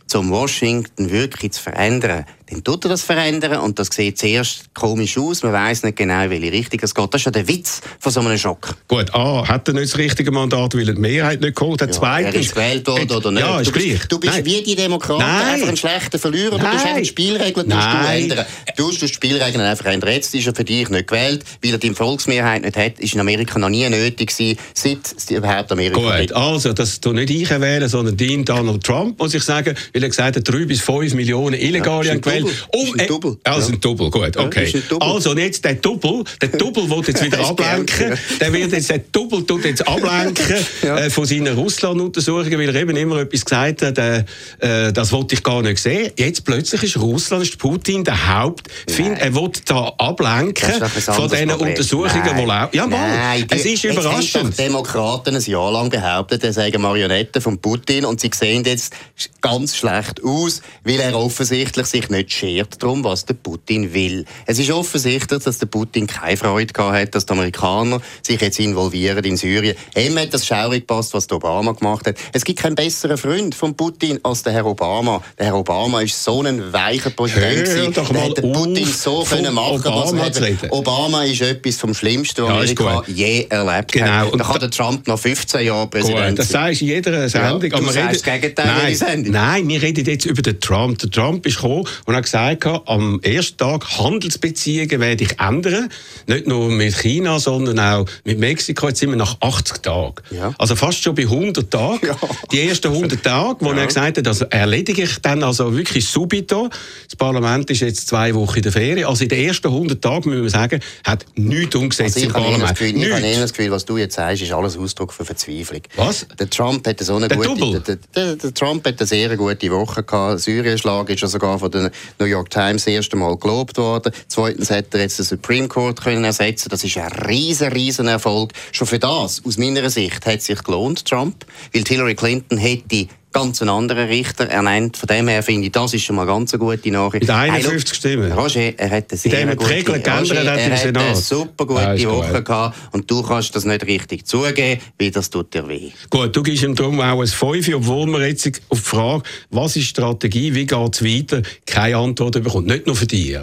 zum 0.07 0.29
Washington 0.29 1.09
wirklich 1.09 1.53
zu 1.53 1.63
verändern, 1.63 2.25
dann 2.55 2.63
tut 2.63 2.85
er 2.85 2.89
das 2.89 3.01
verändern 3.01 3.59
und 3.59 3.77
das 3.79 3.89
sieht 3.91 4.17
zuerst 4.17 4.73
komisch 4.73 5.17
aus. 5.17 5.43
Man 5.43 5.51
weiß 5.51 5.83
nicht 5.83 5.97
genau, 5.97 6.29
welche 6.29 6.51
Richtung 6.53 6.79
es 6.83 6.95
geht. 6.95 7.13
Das 7.13 7.19
ist 7.19 7.25
ja 7.25 7.31
der 7.31 7.47
Witz 7.49 7.81
von 7.99 8.13
so 8.13 8.21
einem 8.21 8.37
Schock. 8.37 8.75
Gut, 8.87 9.13
A, 9.13 9.45
hat 9.45 9.67
er 9.67 9.73
nicht 9.73 9.91
das 9.91 9.97
richtige 9.97 10.31
Mandat, 10.31 10.73
weil 10.73 10.87
er 10.87 10.95
die 10.95 11.01
Mehrheit 11.01 11.41
nicht 11.41 11.55
geholt 11.55 11.81
hat. 11.81 11.89
Ja, 11.89 11.95
Zweitens, 11.95 12.33
er 12.33 12.41
ist 12.41 12.55
gewählt 12.55 12.87
worden 12.87 13.11
oder 13.11 13.31
nicht. 13.31 13.41
Ja, 13.41 13.59
ist 13.59 13.67
du 13.67 13.71
gleich. 13.73 13.91
Bist, 13.91 14.11
du 14.11 14.19
bist 14.19 14.33
Nein. 14.35 14.45
wie 14.45 14.63
die 14.63 14.75
Demokraten 14.75 15.19
Nein. 15.19 15.53
einfach 15.53 15.67
ein 15.67 15.77
schlechter 15.77 16.17
Verlierer. 16.17 16.57
Nein. 16.57 16.65
Du 16.65 16.71
tust 16.71 16.85
einfach 16.85 17.05
Spielregeln 17.05 17.69
du 17.69 17.75
ändern. 17.75 18.45
Du 18.77 18.89
tust 18.89 19.01
die 19.01 19.07
Spielregeln 19.09 19.65
einfach 19.65 19.85
ändern. 19.85 20.13
Jetzt 20.13 20.33
ist 20.33 20.47
er 20.47 20.55
für 20.55 20.63
dich 20.63 20.89
nicht 20.89 21.07
gewählt, 21.07 21.43
weil 21.61 21.71
er 21.71 21.77
die 21.77 21.93
Volksmehrheit 21.93 22.61
nicht 22.61 22.77
hat. 22.77 22.99
Ist 22.99 23.13
in 23.15 23.19
Amerika 23.19 23.59
noch 23.59 23.69
nie 23.69 23.87
nötig 23.89 24.29
gewesen, 24.29 24.57
seit 24.73 24.99
es 25.17 25.29
überhaupt 25.29 25.73
Amerika 25.73 25.99
Gut, 25.99 26.17
gibt. 26.19 26.33
also, 26.33 26.71
das 26.71 27.01
du 27.01 27.11
nicht 27.11 27.29
ich 27.31 27.49
wählen, 27.49 27.89
sondern 27.89 28.15
den 28.15 28.45
Donald 28.45 28.81
Trump, 28.81 29.19
muss 29.19 29.33
ich 29.33 29.43
sagen, 29.43 29.75
weil 29.93 30.03
er 30.03 30.09
gesagt 30.09 30.37
hat, 30.37 30.47
drei 30.47 30.63
bis 30.63 30.79
fünf 30.79 31.13
Millionen 31.13 31.59
Illegale 31.59 32.07
ja, 32.07 32.15
gewählt. 32.15 32.44
Um, 32.73 32.97
Double. 33.07 33.37
Also 33.43 33.71
ein 33.71 33.79
Double, 33.79 34.09
gut, 34.09 34.37
okay. 34.37 34.73
Ja, 34.89 34.97
also 34.99 35.31
und 35.31 35.39
jetzt 35.39 35.63
der 35.63 35.75
Double, 35.75 36.23
der 36.41 36.49
Double 36.57 36.89
will 36.89 37.03
jetzt 37.07 37.23
wieder 37.23 37.39
ablenken. 37.39 38.17
der 38.39 38.53
wird 38.53 38.71
jetzt, 38.71 38.89
der 38.89 38.99
Double 39.11 39.45
tut 39.45 39.65
jetzt 39.65 39.87
ablenken 39.87 40.55
ja. 40.81 40.97
äh, 40.97 41.09
von 41.09 41.25
seinen 41.25 41.55
Russland-Untersuchungen, 41.55 42.59
weil 42.59 42.75
er 42.75 42.81
eben 42.81 42.95
immer 42.95 43.19
etwas 43.19 43.45
gesagt 43.45 43.81
hat, 43.81 43.97
äh, 43.97 44.23
äh, 44.59 44.93
das 44.93 45.11
wollte 45.11 45.35
ich 45.35 45.43
gar 45.43 45.61
nicht 45.61 45.79
sehen. 45.79 46.11
Jetzt 46.17 46.45
plötzlich 46.45 46.83
ist 46.83 46.97
Russland, 46.97 47.43
ist 47.43 47.57
Putin 47.57 48.03
der 48.03 48.39
Haupt, 48.39 48.67
find, 48.87 49.19
er 49.19 49.33
will 49.35 49.51
da 49.65 49.93
ablenken 49.97 50.73
von 50.95 51.29
diesen 51.29 51.51
Untersuchungen, 51.51 52.37
die 52.37 52.45
laufen. 52.45 52.75
Ja, 52.75 52.87
mal, 52.87 53.45
es 53.49 53.65
ist 53.65 53.83
überraschend. 53.83 54.57
Die 54.57 54.63
Demokraten 54.63 55.35
ein 55.35 55.41
Jahr 55.41 55.71
lang 55.71 55.89
behauptet, 55.89 56.43
er 56.43 56.53
sei 56.53 56.71
Marionette 56.77 57.41
von 57.41 57.57
Putin 57.57 58.05
und 58.05 58.19
sie 58.19 58.31
sehen 58.33 58.63
jetzt 58.65 58.93
ganz 59.41 59.75
schlecht 59.75 60.23
aus, 60.23 60.61
weil 60.83 60.99
er 60.99 61.17
offensichtlich 61.17 61.85
sich 61.87 62.09
nicht 62.09 62.24
nicht 62.25 62.33
schert 62.33 62.81
darum, 62.81 63.03
was 63.03 63.25
der 63.25 63.35
Putin 63.35 63.93
will. 63.93 64.25
Es 64.45 64.59
ist 64.59 64.71
offensichtlich, 64.71 65.43
dass 65.43 65.59
der 65.59 65.67
Putin 65.67 66.07
keine 66.07 66.37
Freude 66.37 66.73
gehabt 66.73 66.95
hat, 66.95 67.15
dass 67.15 67.25
die 67.25 67.33
Amerikaner 67.33 68.01
sich 68.21 68.41
jetzt 68.41 68.59
involvieren 68.59 69.23
in 69.23 69.37
Syrien. 69.37 69.75
Ihm 69.95 70.17
hat 70.17 70.33
das 70.33 70.45
schaurig 70.45 70.87
gepasst, 70.87 71.13
was 71.13 71.27
der 71.27 71.37
Obama 71.37 71.73
gemacht 71.73 72.07
hat. 72.07 72.17
Es 72.33 72.43
gibt 72.43 72.59
keinen 72.59 72.75
besseren 72.75 73.17
Freund 73.17 73.53
von 73.55 73.75
Putin 73.75 74.19
als 74.23 74.43
der 74.43 74.53
Herr 74.53 74.65
Obama. 74.65 75.21
Der 75.37 75.47
Herr 75.47 75.55
Obama 75.55 76.01
ist 76.01 76.21
so 76.23 76.41
ein 76.41 76.73
weicher 76.73 77.11
Präsident. 77.11 77.67
Hör 77.67 77.91
doch 77.91 78.11
mal 78.11 78.33
der 78.33 78.41
Putin 78.41 78.85
so 78.85 79.23
können 79.23 79.53
machen 79.53 79.85
Obama, 79.85 80.29
Obama 80.69 81.23
ist 81.23 81.41
etwas 81.41 81.77
vom 81.77 81.93
Schlimmsten, 81.93 82.43
was 82.43 82.49
ja, 82.49 82.55
Amerika 82.55 83.03
je 83.07 83.47
erlebt 83.49 83.91
genau. 83.91 84.07
hat. 84.07 84.39
Da 84.39 84.43
kann 84.43 84.59
der 84.59 84.71
Trump 84.71 85.07
noch 85.07 85.19
15 85.19 85.65
Jahre 85.65 85.87
Präsident 85.87 86.19
sein. 86.19 86.35
Das 86.35 86.49
sagst 86.49 86.81
du 86.81 86.85
in 86.85 86.91
jeder 86.91 87.29
Sendung. 87.29 87.71
Ja, 87.71 87.79
du 87.79 87.91
sagst 87.91 88.15
das 88.15 88.23
Gegenteil 88.23 88.65
nein, 88.65 88.95
Sendung. 88.95 89.33
Nein, 89.33 89.67
wir 89.67 89.81
reden 89.81 90.05
jetzt 90.05 90.25
über 90.25 90.41
den 90.41 90.59
Trump. 90.59 90.99
Der 90.99 91.11
Trump 91.11 91.45
ist 91.45 91.55
gekommen 91.57 91.85
und 92.05 92.14
hat 92.15 92.23
gesagt, 92.23 92.65
am 92.85 93.19
ersten 93.21 93.57
Tag 93.57 93.85
Handelsbeziehungen 93.97 94.99
werde 94.99 95.23
ich 95.23 95.39
ändern. 95.39 95.89
Nicht 96.27 96.47
nur 96.47 96.69
mit 96.69 96.95
China, 96.95 97.39
sondern 97.39 97.79
auch 97.79 98.05
mit 98.23 98.39
Mexiko. 98.39 98.87
Jetzt 98.87 98.99
sind 98.99 99.09
wir 99.09 99.17
nach 99.17 99.37
80 99.41 99.77
Tagen. 99.79 100.15
Ja. 100.31 100.53
Also 100.57 100.75
fast 100.75 101.01
schon 101.01 101.15
bei 101.15 101.23
100 101.23 101.69
Tagen. 101.69 102.07
Ja. 102.07 102.17
Die 102.51 102.61
ersten 102.61 102.87
100 102.87 103.23
Tage, 103.23 103.57
wo 103.59 103.71
ja. 103.71 103.79
er 103.79 103.87
gesagt 103.87 104.17
hat, 104.17 104.25
das 104.25 104.41
erledige 104.41 105.03
ich 105.03 105.19
dann 105.19 105.43
also 105.43 105.75
wirklich 105.75 106.07
subito. 106.07 106.69
Das 107.05 107.15
Parlament 107.15 107.69
ist 107.69 107.81
jetzt 107.81 108.07
zwei 108.07 108.33
Wochen 108.33 108.57
in 108.57 108.63
der 108.63 108.71
Ferien. 108.71 109.07
Also 109.07 109.23
in 109.23 109.29
den 109.29 109.45
ersten 109.45 109.67
100 109.67 110.01
Tagen, 110.01 110.29
müssen 110.29 110.43
wir 110.43 110.49
sagen, 110.49 110.79
hat 111.03 111.25
nichts 111.35 111.75
umgesetzt 111.75 112.15
also 112.15 112.27
im 112.27 112.33
Parlament. 112.33 112.69
Gefühl, 112.69 112.97
ich 112.97 113.11
habe 113.11 113.21
das 113.21 113.53
Gefühl, 113.53 113.71
was 113.71 113.85
du 113.85 113.97
jetzt 113.97 114.15
sagst, 114.15 114.41
ist 114.41 114.51
alles 114.51 114.77
Ausdruck 114.77 115.13
für 115.13 115.25
Verzweiflung. 115.25 115.81
Was? 115.95 116.25
Der 116.39 116.49
Trump 116.49 116.87
hat 116.87 116.99
so 116.99 117.15
eine 117.15 117.27
der 117.27 117.37
gute, 117.37 117.79
der, 117.81 117.97
der, 118.15 118.35
der, 118.35 118.53
Trump 118.53 118.85
hat 118.85 118.99
eine 118.99 119.07
sehr 119.07 119.35
gute 119.37 119.71
Woche 119.71 120.03
gehabt. 120.03 120.39
Syrien-Schlag 120.41 121.09
ist 121.09 121.21
ja 121.21 121.27
sogar 121.27 121.59
von 121.59 121.71
der 121.71 121.91
New 122.19 122.25
York 122.25 122.49
Times 122.49 122.85
das 122.85 122.93
erste 122.93 123.15
Mal 123.15 123.37
gelobt 123.37 123.77
worden. 123.77 124.11
Zweitens 124.27 124.69
hat 124.69 124.93
er 124.93 125.01
jetzt 125.01 125.19
den 125.19 125.25
Supreme 125.25 125.67
Court 125.67 126.01
können 126.01 126.23
ersetzen. 126.23 126.69
Das 126.69 126.83
ist 126.83 126.97
ein 126.97 127.11
riesen, 127.27 127.71
riesen 127.71 128.07
Erfolg. 128.07 128.51
Schon 128.71 128.87
für 128.87 128.99
das, 128.99 129.41
aus 129.45 129.57
meiner 129.57 129.89
Sicht, 129.89 130.25
hat 130.25 130.41
sich 130.41 130.63
gelohnt, 130.63 131.05
Trump, 131.05 131.45
weil 131.73 131.83
Hillary 131.83 132.15
Clinton 132.15 132.57
hätte 132.57 133.07
ganz 133.35 133.61
einen 133.61 133.69
anderen 133.69 134.07
Richter 134.07 134.45
ernannt. 134.45 134.95
Von 134.95 135.07
dem 135.07 135.27
her 135.27 135.43
finde 135.43 135.65
ich, 135.65 135.73
das 135.73 135.93
ist 135.93 136.03
schon 136.03 136.15
mal 136.15 136.25
ganz 136.25 136.53
eine 136.53 136.59
gute 136.59 136.89
Nachricht. 136.89 137.23
Mit 137.23 137.29
51 137.29 137.89
hey, 137.89 137.95
Stimmen. 137.95 138.31
Roger, 138.31 138.79
er 138.79 138.89
hat 138.89 139.11
eine 139.11 139.17
sehr 139.17 139.55
gute, 139.57 139.69
Regeln 139.69 140.01
Roger, 140.01 140.35
er 140.35 140.53
hat 140.53 140.97
eine 140.97 141.15
super 141.17 141.65
gute 141.65 141.95
ja, 141.95 142.09
Woche 142.09 142.41
gehabt 142.41 142.77
und 142.93 143.11
du 143.11 143.21
kannst 143.23 143.53
das 143.53 143.65
nicht 143.65 143.85
richtig 143.85 144.25
zugeben, 144.25 144.79
weil 144.97 145.11
das 145.11 145.29
tut 145.29 145.53
dir 145.53 145.67
weh. 145.67 145.91
Gut, 146.09 146.33
du 146.33 146.43
gibst 146.43 146.63
ihm 146.63 146.75
darum 146.75 147.01
auch 147.01 147.19
ein 147.19 147.27
5, 147.27 147.75
obwohl 147.75 148.07
man 148.07 148.21
jetzt 148.21 148.49
auf 148.69 148.79
die 148.79 148.85
Frage, 148.85 149.23
was 149.49 149.75
ist 149.75 149.75
die 149.75 149.89
Strategie, 149.89 150.55
wie 150.55 150.65
geht 150.65 150.95
es 150.95 151.03
weiter, 151.03 151.41
keine 151.65 151.97
Antwort 151.97 152.41
bekommt. 152.41 152.67
Nicht 152.67 152.87
nur 152.87 152.95
für 152.95 153.05
dich. 153.05 153.37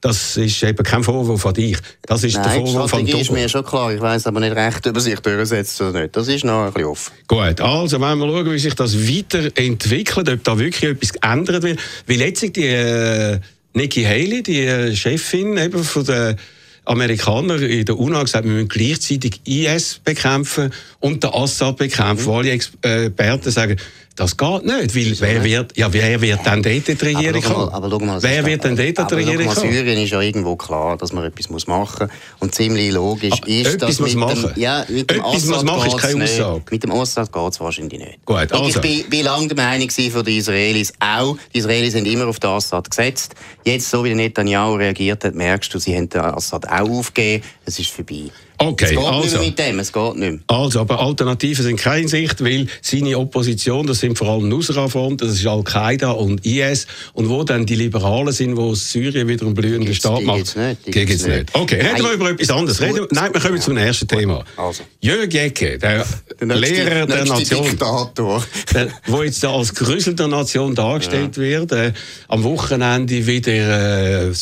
Das 0.00 0.36
ist 0.36 0.62
eben 0.62 0.82
kein 0.84 1.02
Vorwurf 1.02 1.40
von 1.40 1.54
dich. 1.54 1.76
Das 2.02 2.22
ist 2.22 2.34
Nein, 2.34 2.44
der 2.44 2.52
Vorwurf 2.52 2.90
von 2.90 3.06
Togo. 3.06 3.18
ist 3.18 3.32
mir 3.32 3.48
schon 3.48 3.64
klar. 3.64 3.92
Ich 3.92 4.00
weiß 4.00 4.26
aber 4.26 4.40
nicht 4.40 4.54
recht, 4.54 4.86
ob 4.86 4.94
er 4.94 5.00
sich 5.00 5.18
durchsetzt 5.18 5.80
oder 5.80 6.02
nicht. 6.02 6.16
Das 6.16 6.28
ist 6.28 6.44
noch 6.44 6.66
ein 6.66 6.72
bisschen 6.72 6.88
offen. 6.88 7.12
Gut, 7.26 7.60
also 7.60 8.00
wenn 8.00 8.18
wir 8.18 8.28
schauen, 8.28 8.52
wie 8.52 8.58
sich 8.58 8.74
das 8.74 8.96
weiterentwickelt, 8.96 10.28
ob 10.28 10.44
da 10.44 10.58
wirklich 10.58 10.90
etwas 10.90 11.12
geändert 11.12 11.62
wird. 11.62 11.80
Weil 12.06 12.16
letztlich 12.16 12.52
die 12.52 12.66
äh, 12.66 13.40
Nikki 13.74 14.04
Haley, 14.04 14.42
die 14.42 14.60
äh, 14.60 14.94
Chefin 14.94 15.56
eben 15.58 15.82
von 15.82 16.04
der 16.04 16.36
Amerikaner 16.84 17.60
in 17.60 17.84
der 17.84 17.98
UNO 17.98 18.22
gesagt, 18.22 18.44
wir 18.44 18.52
müssen 18.52 18.68
gleichzeitig 18.68 19.40
IS 19.44 20.00
bekämpfen 20.02 20.72
und 21.00 21.22
den 21.22 21.30
Assad 21.30 21.76
bekämpfen. 21.76 22.30
Mhm. 22.30 22.38
Alle 22.38 22.50
Experten 22.50 23.50
sagen, 23.50 23.76
das 24.18 24.36
geht 24.36 24.64
nicht, 24.64 24.96
weil 24.96 25.20
wer 25.20 25.44
wird, 25.44 25.76
ja, 25.76 25.92
wer 25.92 26.20
wird 26.20 26.40
dann 26.44 26.60
dort 26.60 26.88
die 26.88 26.92
Regierung? 26.92 27.70
Aber 27.70 27.88
schau 27.88 28.00
mal, 28.00 28.20
wer 28.20 28.44
wird 28.44 28.64
dann 28.64 28.74
dort 28.74 29.10
die 29.10 29.14
Regierung 29.14 29.46
kommen? 29.46 29.72
Syrien 29.72 30.02
ist 30.02 30.10
ja 30.10 30.20
irgendwo 30.20 30.56
klar, 30.56 30.96
dass 30.96 31.12
man 31.12 31.24
etwas 31.24 31.48
muss 31.50 31.68
machen 31.68 32.08
muss. 32.08 32.40
Und 32.40 32.52
ziemlich 32.52 32.92
logisch 32.92 33.34
aber 33.40 33.46
ist, 33.46 33.80
dass 33.80 34.00
mit 34.00 34.14
dem, 34.14 34.50
ja, 34.56 34.84
mit 34.88 35.08
dem 35.08 35.20
etwas 35.20 35.46
muss 35.46 35.62
machen, 35.62 35.86
ist 35.86 35.98
keine 35.98 36.24
Aussage. 36.24 36.62
Mit 36.68 36.82
dem 36.82 36.90
Assad 36.90 37.32
geht 37.32 37.52
es 37.52 37.60
wahrscheinlich 37.60 38.00
nicht. 38.00 38.24
Gut, 38.24 38.52
also. 38.52 38.64
Ich 38.64 38.80
bin, 38.80 39.08
bin 39.08 39.24
lange 39.24 39.46
der 39.46 39.56
Meinung 39.56 39.88
von 39.88 40.24
den 40.24 40.36
Israelis 40.36 40.92
auch. 40.98 41.38
Die 41.54 41.58
Israelis 41.58 41.94
haben 41.94 42.06
immer 42.06 42.26
auf 42.26 42.40
den 42.40 42.50
Assad 42.50 42.90
gesetzt. 42.90 43.36
Jetzt, 43.64 43.88
so 43.88 44.04
wie 44.04 44.16
Netanyahu 44.16 44.74
reagiert 44.74 45.22
hat, 45.22 45.36
merkst 45.36 45.72
du, 45.72 45.78
sie 45.78 45.94
haben 45.94 46.08
den 46.08 46.22
Assad 46.22 46.68
auch 46.68 46.90
aufgegeben. 46.90 47.44
Es 47.64 47.78
ist 47.78 47.90
vorbei. 47.90 48.32
Okay, 48.60 48.84
es 48.86 48.90
geht 48.90 48.98
also, 48.98 49.20
nicht 49.20 49.32
mehr 49.32 49.42
mit 49.42 49.58
dem, 49.58 49.78
es 49.78 49.92
geht 49.92 50.16
nicht 50.16 50.30
mehr. 50.32 50.40
Also, 50.48 50.80
aber 50.80 50.98
Alternativen 51.00 51.64
sind 51.64 51.78
keine 51.78 52.08
Sicht, 52.08 52.42
weil 52.42 52.66
seine 52.82 53.16
Opposition, 53.16 53.86
das 53.86 54.00
sind 54.00 54.18
vor 54.18 54.28
allem 54.28 54.48
Nusra-Front, 54.48 55.22
das 55.22 55.34
ist 55.34 55.46
Al-Qaida 55.46 56.10
und 56.10 56.44
IS, 56.44 56.88
und 57.12 57.28
wo 57.28 57.44
dann 57.44 57.66
die 57.66 57.76
Liberalen 57.76 58.32
sind, 58.32 58.56
wo 58.56 58.74
Syrien 58.74 59.28
wieder 59.28 59.46
einen 59.46 59.54
blühenden 59.54 59.94
Staat 59.94 60.22
macht. 60.22 60.56
Die 60.56 60.58
nicht. 60.58 60.86
Die 60.86 60.90
gibt's 60.90 61.24
nicht. 61.24 61.54
Okay, 61.54 61.80
reden 61.80 62.04
wir 62.04 62.12
über 62.12 62.30
etwas 62.30 62.50
anderes. 62.50 62.80
Reden, 62.80 63.06
nein, 63.12 63.32
wir 63.32 63.40
kommen 63.40 63.56
ja. 63.56 63.62
zum 63.62 63.76
ersten 63.76 64.08
Thema. 64.08 64.44
Also. 64.56 64.82
Jörg 65.00 65.32
Ecke, 65.32 65.78
der, 65.78 66.04
der 66.40 66.56
Lehrer 66.56 67.06
der 67.06 67.24
Nation, 67.26 67.62
Diktator. 67.62 68.44
der, 68.74 68.88
wo 69.06 69.22
jetzt 69.22 69.44
als 69.44 69.72
Grüssel 69.72 70.14
der 70.14 70.26
Nation 70.26 70.74
dargestellt 70.74 71.36
ja. 71.36 71.42
wird, 71.42 71.72
äh, 71.72 71.92
am 72.26 72.42
Wochenende 72.42 73.26
wieder 73.26 74.28
äh, 74.28 74.32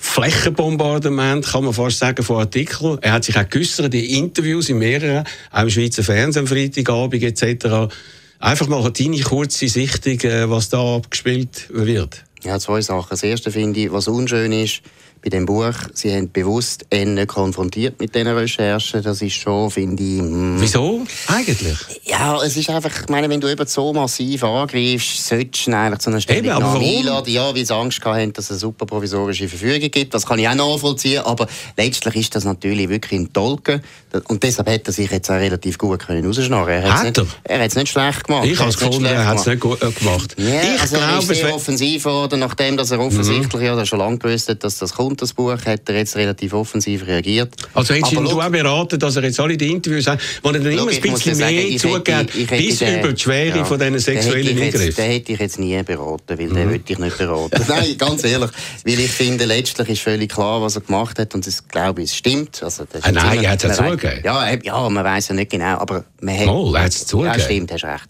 Flächenbombardement, 0.00 1.46
kann 1.46 1.64
man 1.64 1.72
fast 1.72 1.98
sagen, 1.98 2.22
von 2.22 2.38
Artikeln. 2.38 2.98
Er 3.02 3.12
hat 3.12 3.24
sich 3.24 3.36
auch 3.38 3.48
geäussert 3.48 3.94
in 3.94 4.04
Interviews 4.04 4.68
in 4.68 4.78
mehreren, 4.78 5.24
auch 5.50 5.62
im 5.62 5.70
Schweizer 5.70 6.02
Fernsehen, 6.02 6.46
Freitagabend 6.46 7.22
etc. 7.22 7.94
Einfach 8.38 8.68
mal 8.68 8.90
deine 8.90 9.20
kurze 9.20 9.68
Sichtung, 9.68 10.20
äh, 10.20 10.50
was 10.50 10.68
da 10.68 10.96
abgespielt 10.96 11.68
wird. 11.70 12.24
Ja, 12.42 12.58
zwei 12.58 12.80
Sachen. 12.80 13.08
Das 13.10 13.22
erste 13.22 13.50
finde 13.50 13.80
ich, 13.80 13.92
was 13.92 14.08
unschön 14.08 14.52
ist, 14.52 14.82
bei 15.26 15.30
dem 15.30 15.44
Buch, 15.44 15.74
Sie 15.92 16.14
haben 16.14 16.30
bewusst 16.30 16.86
ihn 16.94 17.26
konfrontiert 17.26 17.98
mit 17.98 18.14
diesen 18.14 18.28
Recherchen. 18.28 19.02
Das 19.02 19.20
ist 19.20 19.34
schon, 19.34 19.72
finde 19.72 20.00
ich... 20.00 20.22
Mm. 20.22 20.60
Wieso 20.60 21.04
eigentlich? 21.26 21.76
Ja, 22.04 22.40
es 22.44 22.56
ist 22.56 22.70
einfach, 22.70 22.92
ich 23.02 23.08
meine, 23.08 23.28
wenn 23.28 23.40
du 23.40 23.48
eben 23.48 23.66
so 23.66 23.92
massiv 23.92 24.44
angreifst, 24.44 25.26
solltest 25.26 25.66
du 25.66 25.72
eigentlich 25.72 25.98
zu 25.98 26.10
einer 26.10 26.20
Stellungnahme 26.20 26.78
einladen. 26.78 27.32
Ja, 27.32 27.52
weil 27.52 27.66
sie 27.66 27.74
Angst 27.74 28.04
hatten, 28.04 28.32
dass 28.34 28.44
es 28.44 28.50
eine 28.52 28.58
super 28.60 28.86
provisorische 28.86 29.48
Verfügung 29.48 29.90
gibt. 29.90 30.14
Das 30.14 30.24
kann 30.24 30.38
ich 30.38 30.48
auch 30.48 30.54
nachvollziehen. 30.54 31.22
Aber 31.24 31.48
letztlich 31.76 32.14
ist 32.14 32.36
das 32.36 32.44
natürlich 32.44 32.88
wirklich 32.88 33.20
ein 33.20 33.32
Tolken. 33.32 33.82
Und 34.28 34.44
deshalb 34.44 34.68
hätte 34.68 34.90
er 34.90 34.94
sich 34.94 35.10
jetzt 35.10 35.28
auch 35.28 35.34
relativ 35.34 35.76
gut 35.76 36.06
können 36.06 36.24
rausschneiden 36.24 36.78
Er 36.78 36.92
hat 36.92 37.68
es 37.68 37.74
nicht, 37.74 37.88
schlecht 37.88 38.24
gemacht. 38.24 38.46
Ich 38.46 38.58
habe 38.58 38.70
es 38.70 38.78
gefunden, 38.78 39.06
er 39.06 39.26
hat 39.26 39.38
es 39.38 39.46
nicht 39.46 39.60
gut 39.60 39.82
äh, 39.82 39.90
gemacht. 39.90 40.36
Ja, 40.38 40.62
ich 40.74 40.80
also 40.80 40.96
glaube, 40.96 41.12
er 41.12 41.18
ist 41.18 41.40
sehr 41.40 41.54
offensiv 41.54 42.04
worden, 42.04 42.40
nachdem 42.40 42.76
dass 42.76 42.92
er 42.92 43.00
offensichtlich 43.00 43.62
mhm. 43.62 43.78
ja 43.78 43.86
schon 43.86 43.98
lange 43.98 44.18
gewusst 44.18 44.48
hat, 44.48 44.62
dass 44.62 44.78
das 44.78 44.94
kommt, 44.94 45.15
das 45.22 45.32
Buch, 45.32 45.52
hat 45.52 45.88
er 45.88 45.96
jetzt 45.96 46.16
relativ 46.16 46.52
offensiv 46.52 47.06
reagiert. 47.06 47.54
Also 47.74 47.94
hättest 47.94 48.14
du 48.14 48.40
auch 48.40 48.48
beraten, 48.50 48.98
dass 48.98 49.16
er 49.16 49.24
jetzt 49.24 49.40
alle 49.40 49.56
die 49.56 49.70
Interviews 49.70 50.06
hat, 50.06 50.20
wo 50.42 50.50
er 50.50 50.58
dann 50.60 50.72
immer 50.72 50.88
ein 50.90 51.00
bisschen 51.00 51.36
mehr 51.38 51.78
zugeht, 51.78 52.48
bis 52.48 52.78
den, 52.78 53.00
über 53.00 53.12
die 53.12 53.20
Schwere 53.20 53.58
ja, 53.58 53.64
von 53.64 53.78
diesen 53.78 53.98
sexuellen 53.98 54.58
Eingriffen? 54.58 54.94
Den 54.94 55.10
hätte 55.10 55.32
ich 55.32 55.38
jetzt 55.38 55.58
nie 55.58 55.82
beraten, 55.82 56.38
weil 56.38 56.46
mhm. 56.46 56.54
den 56.54 56.70
würde 56.70 56.84
ich 56.86 56.98
nicht 56.98 57.18
beraten. 57.18 57.64
Nein, 57.68 57.98
ganz 57.98 58.24
ehrlich, 58.24 58.50
weil 58.84 59.00
ich 59.00 59.10
finde, 59.10 59.44
letztlich 59.44 59.88
ist 59.88 60.02
völlig 60.02 60.32
klar, 60.32 60.62
was 60.62 60.76
er 60.76 60.82
gemacht 60.82 61.18
hat 61.18 61.34
und 61.34 61.46
ich 61.46 61.56
glaube, 61.68 62.02
es 62.02 62.14
stimmt. 62.14 62.62
Also, 62.62 62.84
ah, 63.02 63.12
nein, 63.12 63.42
er 63.42 63.52
hat 63.52 63.64
es 63.64 63.76
ja 63.76 63.84
zugegeben. 63.84 64.20
Ja, 64.24 64.54
ja, 64.62 64.88
man 64.88 65.04
weiß 65.04 65.28
ja 65.28 65.34
nicht 65.34 65.50
genau, 65.50 65.78
aber 65.78 66.04
man 66.20 66.38
hat... 66.38 66.48
Oh, 66.48 66.72
er 66.74 66.84
hat 66.84 66.92
es 66.92 67.06
zugegeben. 67.06 67.38
Ja, 67.38 67.44
stimmt, 67.44 67.72
hast 67.72 67.84
recht. 67.84 68.08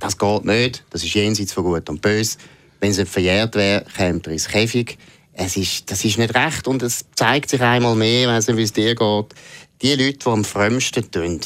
Das 0.00 0.16
geht 0.16 0.44
nicht, 0.44 0.84
das 0.90 1.02
ist 1.02 1.14
jenseits 1.14 1.52
von 1.52 1.64
Gut 1.64 1.88
und 1.88 2.00
Böse. 2.00 2.38
Wenn 2.80 2.90
es 2.90 2.98
nicht 2.98 3.10
verjährt 3.10 3.56
wäre, 3.56 3.84
käme 3.96 4.20
er 4.24 4.32
ins 4.32 4.48
Käfig. 4.48 4.98
Es 5.40 5.56
ist, 5.56 5.88
das 5.88 6.04
ist 6.04 6.18
nicht 6.18 6.34
recht 6.34 6.66
und 6.66 6.82
es 6.82 7.04
zeigt 7.14 7.48
sich 7.48 7.60
einmal 7.60 7.94
mehr, 7.94 8.28
weiss 8.28 8.48
nicht, 8.48 8.56
wie 8.56 8.62
es 8.62 8.72
dir 8.72 8.96
geht, 8.96 9.26
die 9.80 9.94
Leute, 9.94 10.18
die 10.18 10.26
am 10.26 10.44
frömmsten 10.44 11.08
tun, 11.12 11.40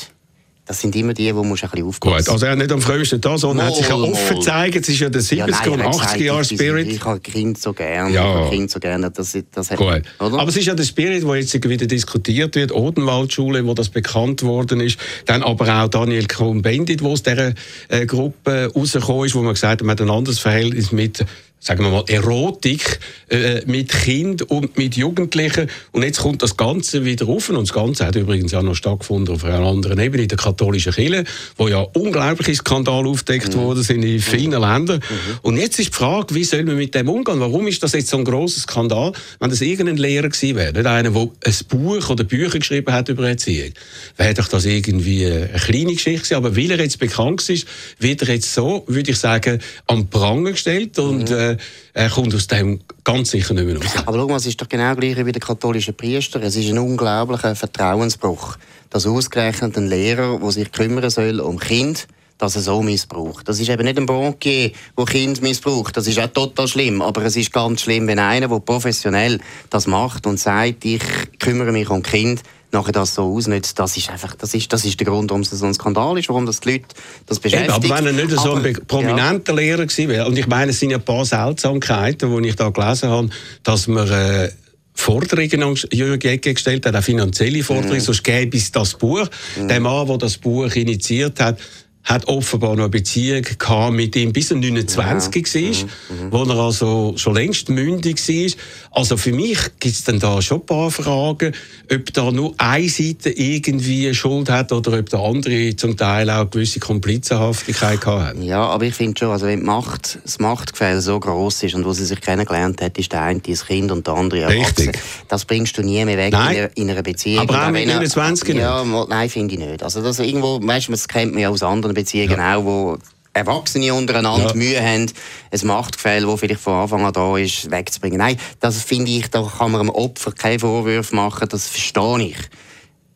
das 0.64 0.80
sind 0.80 0.96
immer 0.96 1.12
die, 1.12 1.24
die 1.24 1.32
man 1.32 1.44
ein 1.44 1.50
bisschen 1.50 1.84
aufpassen 1.84 2.24
Gut, 2.24 2.28
also 2.28 2.46
er 2.46 2.52
hat 2.52 2.58
nicht 2.58 2.72
am 2.72 2.80
frühesten 2.80 3.20
da, 3.20 3.36
sondern 3.36 3.66
er 3.66 3.70
hat 3.70 3.76
sich 3.76 3.88
ja 3.88 3.94
offen 3.96 4.36
gezeigt. 4.36 4.76
Es 4.76 4.88
ist 4.88 5.00
ja 5.00 5.10
der 5.10 5.20
70er 5.20 5.36
ja, 5.36 5.72
und 5.72 5.82
80er 5.82 6.22
Jahre 6.22 6.44
Spirit. 6.44 6.86
Ich 6.86 7.04
habe 7.04 7.20
Kind 7.20 7.58
so 7.58 7.74
gerne. 7.74 8.14
Ja. 8.14 8.48
Kind 8.48 8.70
so 8.70 8.80
gerne. 8.80 9.10
Das, 9.10 9.36
das 9.52 9.70
hat, 9.70 9.76
Gut. 9.76 10.02
Oder? 10.20 10.38
Aber 10.38 10.48
es 10.48 10.56
ist 10.56 10.66
ja 10.66 10.74
der 10.74 10.84
Spirit, 10.84 11.24
der 11.24 11.34
jetzt 11.34 11.68
wieder 11.68 11.86
diskutiert 11.86 12.54
wird. 12.54 12.72
Odenwaldschule, 12.72 13.66
wo 13.66 13.74
das 13.74 13.90
bekannt 13.90 14.44
worden 14.44 14.80
ist. 14.80 14.98
Dann 15.26 15.42
aber 15.42 15.82
auch 15.82 15.88
Daniel 15.88 16.26
Cohn-Bendit, 16.26 17.02
wo 17.02 17.10
aus 17.10 17.22
dieser 17.24 17.54
äh, 17.88 18.06
Gruppe 18.06 18.70
rausgekommen 18.74 19.26
ist, 19.26 19.34
wo 19.34 19.42
man 19.42 19.54
gesagt 19.54 19.80
hat, 19.80 19.82
man 19.82 19.90
hat 19.90 20.00
ein 20.00 20.10
anderes 20.10 20.38
Verhältnis 20.38 20.92
mit 20.92 21.26
sagen 21.62 21.84
wir 21.84 21.90
mal, 21.90 22.04
Erotik 22.08 22.98
äh, 23.30 23.62
mit 23.66 23.88
Kind 23.88 24.42
und 24.50 24.76
mit 24.76 24.96
Jugendlichen. 24.96 25.68
Und 25.92 26.02
jetzt 26.02 26.18
kommt 26.18 26.42
das 26.42 26.56
Ganze 26.56 27.04
wieder 27.04 27.28
auf. 27.28 27.48
Und 27.50 27.56
das 27.56 27.72
Ganze 27.72 28.04
hat 28.04 28.16
übrigens 28.16 28.52
auch 28.52 28.62
noch 28.62 28.74
stattgefunden 28.74 29.32
auf 29.32 29.44
einer 29.44 29.60
anderen 29.60 30.00
Ebene, 30.00 30.24
in 30.24 30.28
der 30.28 30.38
katholischen 30.38 30.92
Kirche, 30.92 31.22
wo 31.56 31.68
ja 31.68 31.86
unglaubliche 31.94 32.56
Skandale 32.56 33.08
aufdeckt 33.08 33.54
mhm. 33.54 33.60
worden 33.60 33.84
sind 33.84 34.02
in 34.02 34.18
vielen 34.18 34.46
mhm. 34.46 34.60
Ländern. 34.60 34.96
Mhm. 34.98 35.38
Und 35.42 35.56
jetzt 35.56 35.78
ist 35.78 35.90
die 35.90 35.96
Frage, 35.96 36.34
wie 36.34 36.42
soll 36.42 36.64
man 36.64 36.76
mit 36.76 36.96
dem 36.96 37.08
umgehen? 37.08 37.38
Warum 37.38 37.68
ist 37.68 37.80
das 37.80 37.92
jetzt 37.92 38.08
so 38.08 38.16
ein 38.16 38.24
grosser 38.24 38.60
Skandal, 38.60 39.12
wenn 39.38 39.50
das 39.50 39.60
irgendein 39.60 39.98
Lehrer 39.98 40.30
gewesen 40.30 40.56
wäre? 40.56 40.72
Nicht 40.72 40.86
einer, 40.86 41.10
der 41.10 41.22
ein 41.22 41.54
Buch 41.68 42.10
oder 42.10 42.24
Bücher 42.24 42.58
geschrieben 42.58 42.92
hat 42.92 43.08
über 43.08 43.28
Erziehung. 43.28 43.70
Wäre 44.16 44.34
doch 44.34 44.48
das 44.48 44.64
irgendwie 44.64 45.26
eine 45.26 45.48
kleine 45.64 45.92
Geschichte 45.92 46.22
gewesen. 46.22 46.34
Aber 46.34 46.56
weil 46.56 46.72
er 46.72 46.80
jetzt 46.80 46.98
bekannt 46.98 47.48
ist, 47.48 47.68
wird 48.00 48.22
er 48.22 48.34
jetzt 48.34 48.52
so, 48.52 48.82
würde 48.88 49.12
ich 49.12 49.18
sagen, 49.18 49.60
am 49.86 50.08
Pranger 50.08 50.50
gestellt 50.50 50.98
und 50.98 51.30
mhm. 51.30 51.51
Äh, 51.94 52.06
äh, 52.06 52.08
kommt 52.08 52.34
aus 52.34 52.46
dem 52.46 52.80
ganz 53.04 53.30
sicher 53.30 53.54
nicht 53.54 53.66
mehr 53.66 53.76
raus. 53.76 53.92
Aber 54.06 54.18
schau 54.18 54.28
mal, 54.28 54.36
es 54.36 54.46
ist 54.46 54.60
doch 54.60 54.68
genau 54.68 54.94
gleich 54.94 55.16
wie 55.16 55.24
bei 55.24 55.32
den 55.32 55.40
katholischen 55.40 55.94
Priester. 55.94 56.42
Es 56.42 56.56
ist 56.56 56.68
ein 56.68 56.78
unglaublicher 56.78 57.54
Vertrauensbruch, 57.54 58.56
dass 58.90 59.06
ausgerechnet 59.06 59.76
ein 59.76 59.88
Lehrer, 59.88 60.38
der 60.38 60.50
sich 60.50 60.72
kümmern 60.72 61.10
soll 61.10 61.40
um 61.40 61.58
Kind, 61.58 62.06
dass 62.38 62.56
er 62.56 62.62
so 62.62 62.82
missbraucht. 62.82 63.48
Das 63.48 63.60
ist 63.60 63.68
eben 63.68 63.84
nicht 63.84 63.98
ein 63.98 64.06
Bankier, 64.06 64.72
der 64.98 65.04
Kind 65.04 65.40
missbraucht. 65.42 65.96
Das 65.96 66.08
ist 66.08 66.18
auch 66.18 66.26
total 66.26 66.66
schlimm. 66.66 67.00
Aber 67.00 67.24
es 67.24 67.36
ist 67.36 67.52
ganz 67.52 67.82
schlimm, 67.82 68.06
wenn 68.08 68.18
einer, 68.18 68.48
der 68.48 68.58
professionell 68.58 69.38
das 69.70 69.86
macht 69.86 70.26
und 70.26 70.40
sagt, 70.40 70.84
ich 70.84 71.02
kümmere 71.38 71.70
mich 71.70 71.88
um 71.88 72.02
Kind, 72.02 72.42
nachher 72.72 72.92
das 72.92 73.14
so 73.14 73.34
ausnutzt, 73.34 73.78
das 73.78 73.96
ist 73.96 74.10
einfach, 74.10 74.34
das 74.34 74.54
ist, 74.54 74.72
das 74.72 74.84
ist 74.84 74.98
der 74.98 75.06
Grund, 75.06 75.30
warum 75.30 75.42
es 75.42 75.50
so 75.50 75.64
ein 75.64 75.74
Skandal 75.74 76.18
ist, 76.18 76.28
warum 76.28 76.46
das 76.46 76.60
die 76.60 76.72
Leute 76.72 76.86
das 77.26 77.38
beschäftigt. 77.38 77.76
Eben, 77.76 77.92
aber 77.92 78.04
wenn 78.04 78.18
er 78.18 78.24
nicht 78.24 78.38
so 78.38 78.54
ein 78.54 78.72
prominenter 78.86 79.52
ja. 79.52 79.60
Lehrer 79.60 79.86
gewesen 79.86 80.08
wäre, 80.08 80.26
und 80.26 80.38
ich 80.38 80.46
meine, 80.46 80.70
es 80.70 80.80
sind 80.80 80.90
ja 80.90 80.96
ein 80.96 81.04
paar 81.04 81.24
Seltsamkeiten, 81.24 82.42
die 82.42 82.48
ich 82.48 82.56
da 82.56 82.70
gelesen 82.70 83.10
habe, 83.10 83.28
dass 83.62 83.86
man 83.88 84.08
äh, 84.10 84.50
Forderungen 84.94 85.62
an 85.62 85.76
Jürgen 85.92 86.18
Gecke 86.18 86.54
gestellt 86.54 86.86
hat, 86.86 86.94
auch 86.94 87.02
finanzielle 87.02 87.62
Forderungen, 87.62 87.94
mhm. 87.94 88.00
sonst 88.00 88.22
gäbe 88.22 88.56
es 88.56 88.70
das 88.72 88.94
Buch. 88.94 89.26
Mhm. 89.56 89.68
Der 89.68 89.80
Mann, 89.80 90.06
der 90.06 90.18
das 90.18 90.38
Buch 90.38 90.74
initiiert 90.74 91.40
hat, 91.40 91.58
hat 92.04 92.26
offenbar 92.26 92.70
noch 92.70 92.84
eine 92.84 92.88
Beziehung 92.88 93.42
gehabt 93.42 93.94
mit 93.94 94.16
ihm, 94.16 94.32
bis 94.32 94.50
er 94.50 94.56
29 94.56 95.54
ja. 95.54 95.62
war, 95.62 95.68
mhm. 95.68 96.24
mhm. 96.24 96.32
wo 96.32 96.42
er 96.42 96.58
also 96.58 97.14
schon 97.16 97.34
längst 97.34 97.68
mündig 97.68 98.28
war. 98.28 98.52
Also 98.90 99.16
für 99.16 99.32
mich 99.32 99.58
gibt 99.78 99.94
es 99.94 100.04
dann 100.04 100.18
da 100.18 100.42
schon 100.42 100.60
ein 100.60 100.66
paar 100.66 100.90
Fragen, 100.90 101.54
ob 101.92 102.12
da 102.12 102.32
nur 102.32 102.54
eine 102.58 102.88
Seite 102.88 103.30
irgendwie 103.30 104.12
Schuld 104.14 104.50
hat 104.50 104.72
oder 104.72 104.98
ob 104.98 105.08
der 105.10 105.20
andere 105.20 105.76
zum 105.76 105.96
Teil 105.96 106.28
auch 106.28 106.50
gewisse 106.50 106.80
Komplizenhaftigkeit 106.80 108.00
gehabt 108.00 108.36
hat. 108.36 108.42
Ja, 108.42 108.64
aber 108.64 108.84
ich 108.84 108.94
finde 108.94 109.18
schon, 109.18 109.30
also 109.30 109.46
wenn 109.46 109.60
die 109.60 109.66
Macht, 109.66 110.18
das 110.24 110.38
Machtgefälle 110.40 111.00
so 111.00 111.18
groß 111.18 111.62
ist 111.62 111.74
und 111.74 111.84
wo 111.84 111.92
sie 111.92 112.04
sich 112.04 112.20
kennengelernt 112.20 112.82
hat, 112.82 112.98
ist 112.98 113.12
der 113.12 113.22
eine 113.22 113.40
das 113.40 113.66
Kind 113.66 113.92
und 113.92 114.06
der 114.06 114.14
andere 114.14 114.40
erwachsen. 114.40 114.92
Das 115.28 115.44
bringst 115.44 115.78
du 115.78 115.82
nie 115.82 116.04
mehr 116.04 116.18
weg 116.18 116.32
in 116.32 116.38
einer, 116.38 116.76
in 116.76 116.90
einer, 116.90 117.02
Beziehung. 117.02 117.48
Aber 117.48 117.66
auch 117.66 117.70
mit 117.70 117.86
29 117.86 118.54
Ja, 118.54 118.84
nein, 119.08 119.28
finde 119.28 119.54
ich 119.54 119.60
nicht. 119.60 119.82
Also 119.82 120.02
das 120.02 120.18
irgendwo, 120.18 120.60
weißt 120.62 120.88
du, 120.88 120.92
das 120.92 121.08
kennt 121.08 121.32
man 121.32 121.42
ja 121.42 121.48
aus 121.48 121.62
anderen 121.62 121.91
Beziehungen 121.94 122.38
ja. 122.38 122.56
auch, 122.56 122.64
wo 122.64 122.98
Erwachsene 123.34 123.94
untereinander 123.94 124.48
ja. 124.48 124.54
Mühe 124.54 124.80
haben, 124.80 125.10
ein 125.50 125.66
Machtgefälle, 125.66 126.26
das 126.26 126.40
vielleicht 126.40 126.60
von 126.60 126.74
Anfang 126.74 127.04
an 127.04 127.12
da 127.12 127.36
ist, 127.38 127.70
wegzubringen. 127.70 128.18
Nein, 128.18 128.36
das 128.60 128.82
finde 128.82 129.10
ich, 129.10 129.28
da 129.28 129.50
kann 129.58 129.72
man 129.72 129.80
dem 129.80 129.90
Opfer 129.90 130.32
keine 130.32 130.58
Vorwürfe 130.58 131.14
machen, 131.14 131.48
das 131.48 131.68
verstehe 131.68 132.22
ich. 132.22 132.36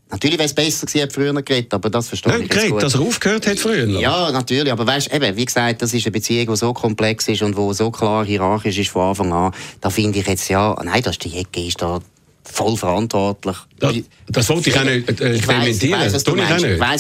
Natürlich 0.09 0.39
wäre 0.39 0.47
es 0.47 0.55
besser 0.55 0.87
gewesen, 0.87 1.11
früher 1.11 1.43
geredet, 1.43 1.75
aber 1.75 1.91
das 1.91 2.09
verstehe 2.09 2.33
ja, 2.33 2.39
ich 2.39 2.49
geredet, 2.49 2.71
gut. 2.71 2.83
dass 2.83 2.95
er 2.95 3.01
aufgehört 3.01 3.47
hat 3.47 3.59
früher. 3.59 3.87
Ja, 3.87 4.31
natürlich, 4.31 4.73
aber 4.73 4.87
weißt, 4.87 5.13
eben, 5.13 5.37
wie 5.37 5.45
gesagt, 5.45 5.83
das 5.83 5.93
ist 5.93 6.07
eine 6.07 6.13
Beziehung, 6.13 6.47
die 6.47 6.57
so 6.57 6.73
komplex 6.73 7.27
ist 7.29 7.43
und 7.43 7.57
wo 7.57 7.73
so 7.73 7.91
klar 7.91 8.25
hierarchisch 8.25 8.79
ist 8.79 8.91
von 8.91 9.09
Anfang 9.09 9.33
an. 9.33 9.53
Da 9.81 9.91
finde 9.91 10.21
ich 10.21 10.27
jetzt 10.27 10.49
ja, 10.49 10.77
nein, 10.83 11.03
das 11.03 11.17
ist 11.17 11.25
die 11.25 11.37
Ecke, 11.37 11.67
ist 11.67 11.83
da 11.83 11.99
voll 12.45 12.77
verantwortlich. 12.77 13.57
Das, 13.79 13.95
das 14.29 14.49
wollte 14.49 14.71
ich 14.71 14.79
auch 14.79 14.85
nicht 14.85 15.21
äh, 15.21 15.35
ich 15.35 15.47
weiss, 15.47 15.83
was 15.83 16.15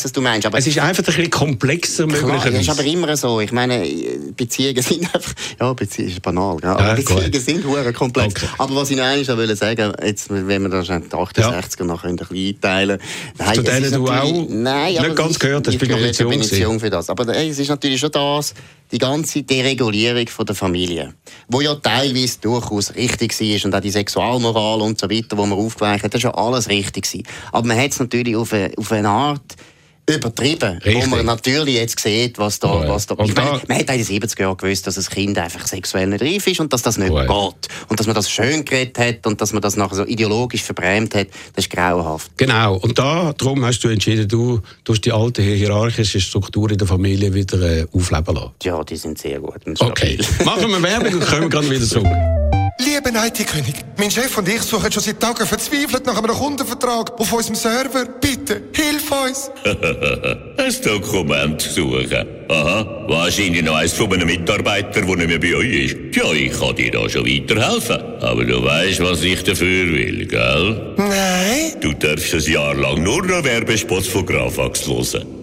was 0.05 0.13
du 0.13 0.21
meinst. 0.21 0.47
Aber 0.47 0.59
es 0.59 0.67
ist 0.67 0.79
einfach 0.79 1.03
ein 1.03 1.07
bisschen 1.07 1.31
komplexer 1.31 2.07
klar, 2.07 2.45
Das 2.45 2.61
ist 2.61 2.69
aber 2.69 2.85
immer 2.85 3.17
so. 3.17 3.41
Ich 3.41 3.53
meine, 3.53 3.83
Beziehungen 4.37 4.83
sind 4.83 5.03
einfach... 5.15 5.33
Ja, 5.59 5.73
Beziehungen 5.73 6.13
ist 6.13 6.23
banal. 6.23 6.59
Ja, 6.63 6.73
aber 6.73 6.89
ja, 6.89 6.95
Beziehungen 6.95 7.31
gut. 7.31 7.41
sind 7.41 7.65
hure 7.65 7.93
komplex. 7.93 8.43
Okay. 8.43 8.53
Aber 8.59 8.77
was 8.77 8.91
ich 8.91 8.97
noch 8.97 9.05
einmal 9.05 9.39
will 9.39 9.57
sagen 9.57 9.93
jetzt, 10.05 10.29
wenn 10.31 10.63
wir 10.63 10.69
das 10.69 10.89
68er 10.89 11.79
ja. 11.79 11.85
noch 11.85 12.05
ein 12.05 12.17
bisschen 12.17 12.37
einteilen 12.37 13.01
können. 13.39 13.55
Zu 13.55 13.63
denen 13.63 13.93
du 13.93 14.07
auch 14.09 14.47
nein, 14.49 14.95
nicht 14.95 15.17
ganz 15.17 15.39
gehört 15.39 15.67
hast, 15.67 15.75
ich 15.75 15.79
bin 15.81 16.39
nicht 16.39 16.53
jung 16.53 16.81
für 16.81 16.91
das. 16.91 17.09
Aber 17.09 17.27
ey, 17.35 17.49
es 17.49 17.59
ist 17.59 17.69
natürlich 17.69 18.01
schon 18.01 18.11
das 18.11 18.55
die 18.93 18.99
ganze 18.99 19.43
Deregulierung 19.43 20.29
von 20.29 20.47
der 20.47 20.55
Familie, 20.55 21.15
wo 21.49 21.61
ja 21.61 21.75
teilweise 21.75 22.39
durchaus 22.41 22.95
richtig 22.95 23.39
war 23.41 23.65
und 23.65 23.75
auch 23.75 23.81
die 23.81 23.91
Sexualmoral 23.91 24.81
und 24.81 25.01
so 25.01 25.11
weiter, 25.11 25.37
wo 25.37 25.45
man 25.45 25.59
aufgeweicht 25.59 26.05
hat, 26.05 26.15
das 26.15 26.23
war 26.23 26.33
ja 26.33 26.39
alles 26.39 26.66
richtig 26.69 27.25
Aber 27.53 27.67
man 27.67 27.79
hat 27.79 27.93
es 27.93 27.99
natürlich 27.99 28.37
auf 28.37 28.53
eine, 28.53 28.73
auf 28.77 28.93
eine 28.93 29.09
Art 29.09 29.57
übertrieben. 30.09 30.79
Richtig. 30.79 31.05
Wo 31.05 31.17
man 31.17 31.27
natürlich 31.27 31.75
jetzt 31.75 31.99
sieht, 31.99 32.39
was 32.39 32.61
da... 32.61 32.85
Ja. 32.85 32.89
Was 32.89 33.07
da, 33.07 33.17
ich 33.25 33.35
meine, 33.35 33.61
man 33.67 33.79
hat 33.79 33.91
in 33.91 34.05
den 34.05 34.23
70er 34.23 34.41
Jahren 34.41 34.57
gewusst, 34.57 34.87
dass 34.87 34.97
ein 34.97 35.05
Kind 35.05 35.39
einfach 35.39 35.67
sexuell 35.67 36.07
nicht 36.07 36.23
reif 36.23 36.47
ist 36.47 36.61
und 36.61 36.73
dass 36.73 36.83
das 36.83 36.97
nicht 36.97 37.13
ja. 37.13 37.23
geht. 37.23 37.69
Und 37.89 37.99
dass 37.99 38.07
man 38.07 38.15
das 38.15 38.31
schön 38.31 38.65
geredet 38.65 38.99
hat 38.99 39.27
und 39.27 39.41
dass 39.41 39.53
man 39.53 39.63
das 39.63 39.77
nachher 39.77 39.97
so 39.97 40.07
ideologisch 40.07 40.63
verbrämt 40.63 41.15
hat, 41.15 41.29
das 41.55 41.65
ist 41.65 41.71
grauenhaft. 41.71 42.31
Genau. 42.37 42.77
Und 42.77 42.99
da, 42.99 43.33
darum 43.37 43.65
hast 43.65 43.81
du 43.81 43.89
entschieden, 43.89 44.29
du 44.29 44.61
tust 44.85 45.05
die 45.05 45.13
alte 45.13 45.43
hierarchische 45.43 46.21
Struktur 46.21 46.71
in 46.71 46.79
der 46.79 46.87
Familie 46.87 47.35
wieder 47.35 47.61
äh, 47.63 47.87
aufleben 47.93 48.35
lassen. 48.35 48.51
Ja, 48.63 48.85
die 48.85 48.97
sind 48.97 49.19
sehr 49.19 49.41
gut. 49.41 49.61
Okay. 49.79 50.19
Machen 50.45 50.71
wir 50.71 50.83
Werbung 50.83 51.15
und 51.15 51.27
kommen 51.27 51.51
gerade 51.51 51.69
wieder 51.69 51.85
zurück. 51.85 52.46
Liebe 52.79 53.09
IT-König, 53.09 53.75
mein 53.97 54.11
Chef 54.11 54.37
und 54.37 54.47
ich 54.49 54.61
suchen 54.61 54.93
schon 54.93 55.03
seit 55.03 55.19
Tagen 55.19 55.47
verzweifelt 55.47 56.05
nach 56.05 56.19
einem 56.19 56.37
Kundenvertrag 56.37 57.19
auf 57.19 57.33
unserem 57.33 57.55
Server. 57.55 58.05
Bitte, 58.21 58.65
hilf 58.75 59.11
uns! 59.11 59.51
ein 60.59 60.83
Dokument 60.85 61.63
suchen. 61.63 62.27
Aha, 62.49 63.07
wahrscheinlich 63.09 63.63
noch 63.63 63.77
eins 63.77 63.95
von 63.95 64.13
einem 64.13 64.27
Mitarbeiter, 64.27 65.01
der 65.01 65.17
nicht 65.17 65.29
mehr 65.29 65.39
bei 65.39 65.57
euch 65.57 65.85
ist. 65.85 65.97
Ja, 66.17 66.31
ich 66.33 66.53
kann 66.59 66.77
dir 66.77 66.91
da 66.91 67.09
schon 67.09 67.27
weiterhelfen. 67.27 67.99
Aber 68.21 68.45
du 68.45 68.63
weißt, 68.63 69.01
was 69.03 69.23
ich 69.23 69.43
dafür 69.43 69.93
will, 69.93 70.27
gell? 70.27 70.95
Nein. 70.99 71.81
Du 71.81 71.95
darfst 71.95 72.35
ein 72.35 72.53
Jahr 72.53 72.75
lang 72.75 73.03
nur 73.03 73.23
noch 73.25 73.43
Werbespots 73.43 74.09
von 74.09 74.27
Graphax 74.27 74.87
hören. 74.87 75.36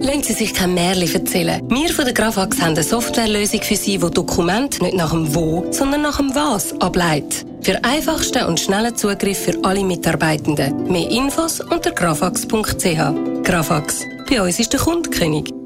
Lassen 0.00 0.22
Sie 0.22 0.32
sich 0.32 0.54
kein 0.54 0.74
Märchen 0.74 1.14
erzählen. 1.14 1.60
Wir 1.68 1.88
von 1.90 2.04
der 2.04 2.14
Graphax 2.14 2.60
haben 2.60 2.72
eine 2.72 2.82
Softwarelösung 2.82 3.62
für 3.62 3.76
Sie, 3.76 3.98
die 3.98 4.10
Dokumente 4.10 4.82
nicht 4.82 4.96
nach 4.96 5.10
dem 5.10 5.34
Wo, 5.34 5.66
sondern 5.70 6.02
nach 6.02 6.18
dem 6.18 6.34
Was 6.34 6.80
ableitet. 6.80 7.44
Für 7.62 7.82
einfachsten 7.84 8.44
und 8.46 8.60
schnellen 8.60 8.96
Zugriff 8.96 9.38
für 9.38 9.58
alle 9.64 9.82
Mitarbeitenden. 9.82 10.84
Mehr 10.90 11.10
Infos 11.10 11.60
unter 11.60 11.90
grafax.ch. 11.90 13.42
Grafax. 13.42 14.04
Bei 14.30 14.42
uns 14.42 14.60
ist 14.60 14.72
der 14.72 14.80
Kundenkönig. 14.80 15.57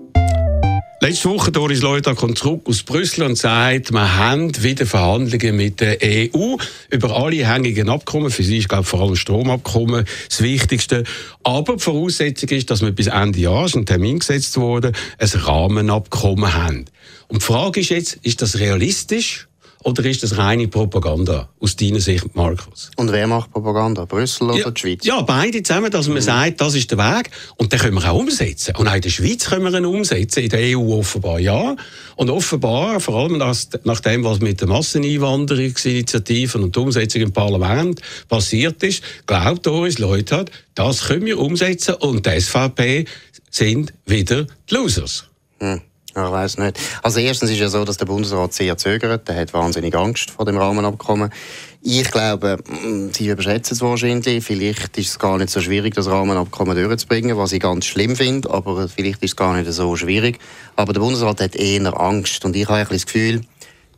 Letzte 1.02 1.30
Woche, 1.30 1.50
Doris 1.50 1.82
Leuthard 1.82 2.16
kommt 2.16 2.38
zurück 2.38 2.62
aus 2.66 2.84
Brüssel 2.84 3.24
und 3.24 3.36
sagt, 3.36 3.92
wir 3.92 4.18
haben 4.18 4.52
wieder 4.62 4.86
Verhandlungen 4.86 5.56
mit 5.56 5.80
der 5.80 5.98
EU 6.00 6.54
über 6.90 7.16
alle 7.16 7.44
hängigen 7.44 7.88
Abkommen. 7.88 8.30
Für 8.30 8.44
sie 8.44 8.58
ist, 8.58 8.68
glaube 8.68 8.84
ich, 8.84 8.88
vor 8.88 9.00
allem 9.00 9.16
Stromabkommen 9.16 10.04
das 10.28 10.42
Wichtigste. 10.42 11.02
Aber 11.42 11.74
die 11.74 11.82
Voraussetzung 11.82 12.50
ist, 12.50 12.70
dass 12.70 12.82
wir 12.82 12.92
bis 12.92 13.08
Ende 13.08 13.40
Jahr, 13.40 13.66
ist 13.66 13.74
ein 13.74 13.84
Termin 13.84 14.20
gesetzt 14.20 14.56
wurde, 14.58 14.92
ein 15.18 15.28
Rahmenabkommen 15.28 16.54
haben. 16.54 16.84
Und 17.26 17.42
die 17.42 17.46
Frage 17.46 17.80
ist 17.80 17.90
jetzt, 17.90 18.18
ist 18.22 18.40
das 18.40 18.60
realistisch? 18.60 19.48
Oder 19.84 20.04
ist 20.04 20.22
das 20.22 20.36
reine 20.36 20.68
Propaganda 20.68 21.48
aus 21.60 21.76
deiner 21.76 22.00
Sicht, 22.00 22.34
Markus? 22.34 22.90
Und 22.96 23.10
wer 23.10 23.26
macht 23.26 23.50
Propaganda? 23.50 24.04
Brüssel 24.04 24.50
oder 24.50 24.58
ja, 24.58 24.70
die 24.70 24.80
Schweiz? 24.80 25.04
Ja, 25.04 25.20
beide 25.22 25.62
zusammen, 25.62 25.90
dass 25.90 26.06
man 26.06 26.16
mhm. 26.16 26.22
sagt, 26.22 26.60
das 26.60 26.74
ist 26.74 26.90
der 26.90 26.98
Weg. 26.98 27.30
Und 27.56 27.72
den 27.72 27.80
können 27.80 27.94
wir 27.94 28.10
auch 28.10 28.18
umsetzen. 28.18 28.76
Und 28.76 28.86
auch 28.86 28.94
in 28.94 29.00
der 29.00 29.10
Schweiz 29.10 29.48
können 29.48 29.64
wir 29.64 29.76
ihn 29.76 29.84
umsetzen, 29.84 30.44
in 30.44 30.48
der 30.50 30.78
EU 30.78 30.98
offenbar 30.98 31.40
ja. 31.40 31.74
Und 32.16 32.30
offenbar, 32.30 33.00
vor 33.00 33.16
allem 33.16 33.38
nach 33.38 34.00
dem, 34.00 34.24
was 34.24 34.40
mit 34.40 34.60
der 34.60 34.68
Masseneinwanderungsinitiative 34.68 36.58
und 36.58 36.76
der 36.76 36.82
Umsetzung 36.82 37.22
im 37.22 37.32
Parlament 37.32 38.00
passiert 38.28 38.82
ist, 38.82 39.02
glaubt 39.26 39.66
uns 39.66 39.98
Leute, 39.98 40.44
das 40.74 41.04
können 41.04 41.26
wir 41.26 41.38
umsetzen. 41.38 41.94
Und 41.94 42.24
die 42.26 42.40
SVP 42.40 43.04
sind 43.50 43.92
wieder 44.06 44.46
die 44.70 44.74
Losers. 44.74 45.24
Mhm. 45.60 45.80
Ich 46.14 46.20
weiß 46.20 46.59
nicht. 46.59 46.79
Also 47.03 47.20
erstens 47.20 47.51
ist 47.51 47.59
ja 47.59 47.68
so, 47.68 47.87
dass 47.87 47.96
der 47.96 48.05
Bundesrat 48.05 48.53
sehr 48.53 48.77
zögert. 48.77 49.27
Der 49.29 49.37
hat 49.37 49.55
wahnsinnig 49.55 49.96
Angst 49.96 50.31
vor 50.31 50.44
dem 50.44 50.59
Rahmenabkommen. 50.59 51.33
Ich 51.81 52.11
glaube, 52.11 52.59
mm, 52.59 53.09
Sie 53.12 53.29
überschätzen 53.29 53.75
es 53.75 53.81
wahrscheinlich. 53.81 54.44
Vielleicht 54.44 54.98
ist 54.98 55.09
es 55.09 55.18
gar 55.18 55.38
nicht 55.38 55.48
so 55.48 55.61
schwierig, 55.62 55.94
das 55.94 56.09
Rahmenabkommen 56.09 56.77
durchzubringen, 56.77 57.38
was 57.38 57.53
ich 57.53 57.61
ganz 57.61 57.87
schlimm 57.87 58.14
finde. 58.14 58.51
Aber 58.51 58.88
vielleicht 58.88 59.22
ist 59.22 59.31
es 59.31 59.37
gar 59.37 59.57
nicht 59.57 59.72
so 59.72 59.96
schwierig. 59.96 60.38
Aber 60.77 60.92
der 60.92 61.01
Bundesrat 61.01 61.40
hat 61.40 61.57
eher 61.57 61.98
Angst. 61.98 62.44
Und 62.44 62.57
ich 62.57 62.68
habe 62.68 62.81
ein 62.81 62.88
bisschen 62.88 62.96
das 62.98 63.07
Gefühl, 63.07 63.40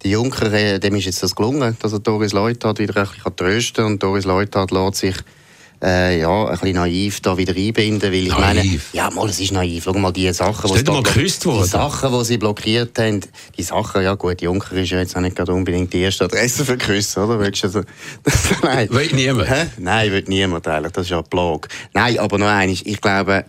die 0.05 0.11
Juncker, 0.11 0.53
äh, 0.53 0.79
dem 0.79 0.95
ist 0.95 1.07
jetzt 1.07 1.23
das 1.23 1.35
gelungen, 1.35 1.77
dass 1.81 1.93
er 1.93 1.99
Doris 1.99 2.33
Leuthard 2.33 2.79
wieder 2.79 2.97
ein 2.97 3.09
bisschen 3.09 3.37
trösten 3.37 3.85
kann. 3.85 3.93
Und 3.95 4.03
Doris 4.05 4.25
Leuthard 4.25 4.71
lässt 4.71 4.97
sich 4.97 5.17
äh, 5.85 6.21
ja, 6.21 6.47
ein 6.47 6.53
bisschen 6.53 6.77
naiv 6.77 7.21
da 7.21 7.37
wieder 7.37 7.55
einbinden, 7.55 8.11
weil 8.11 8.27
ich 8.27 8.29
naiv. 8.29 8.41
meine, 8.41 8.81
ja, 8.93 9.11
mal, 9.11 9.29
es 9.29 9.39
ist 9.39 9.53
naiv. 9.53 9.85
Schau 9.85 9.93
mal 9.93 10.13
die 10.13 10.33
Sachen, 10.33 10.75
die, 10.75 10.91
mal 10.91 11.03
die 11.03 11.65
Sachen, 11.65 12.19
die 12.19 12.25
sie 12.25 12.39
blockiert 12.39 12.99
haben, 12.99 13.21
die 13.57 13.63
Sachen, 13.63 14.03
ja 14.03 14.15
gut, 14.15 14.41
Juncker 14.41 14.77
ist 14.77 14.91
ja 14.91 14.99
jetzt 14.99 15.15
auch 15.17 15.21
nicht 15.21 15.37
gerade 15.37 15.53
unbedingt 15.53 15.93
die 15.93 16.01
erste 16.01 16.25
Adresse 16.25 16.65
für 16.65 16.79
Küssen, 16.79 17.25
oder? 17.25 17.39
Willst 17.39 17.63
du 17.63 17.67
also, 17.67 17.83
Nein. 18.63 18.89
Will 18.91 19.11
niemand? 19.13 19.51
Hä? 19.51 19.67
Nein, 19.79 20.11
will 20.11 20.25
niemand 20.27 20.67
eigentlich, 20.67 20.93
das 20.93 21.05
ist 21.05 21.11
ja 21.11 21.19
ein 21.19 21.25
Blog. 21.29 21.69
Nein, 21.93 22.19
aber 22.19 22.39
noch 22.39 22.47
eines, 22.47 22.81
ich 22.85 23.01
glaube, 23.01 23.45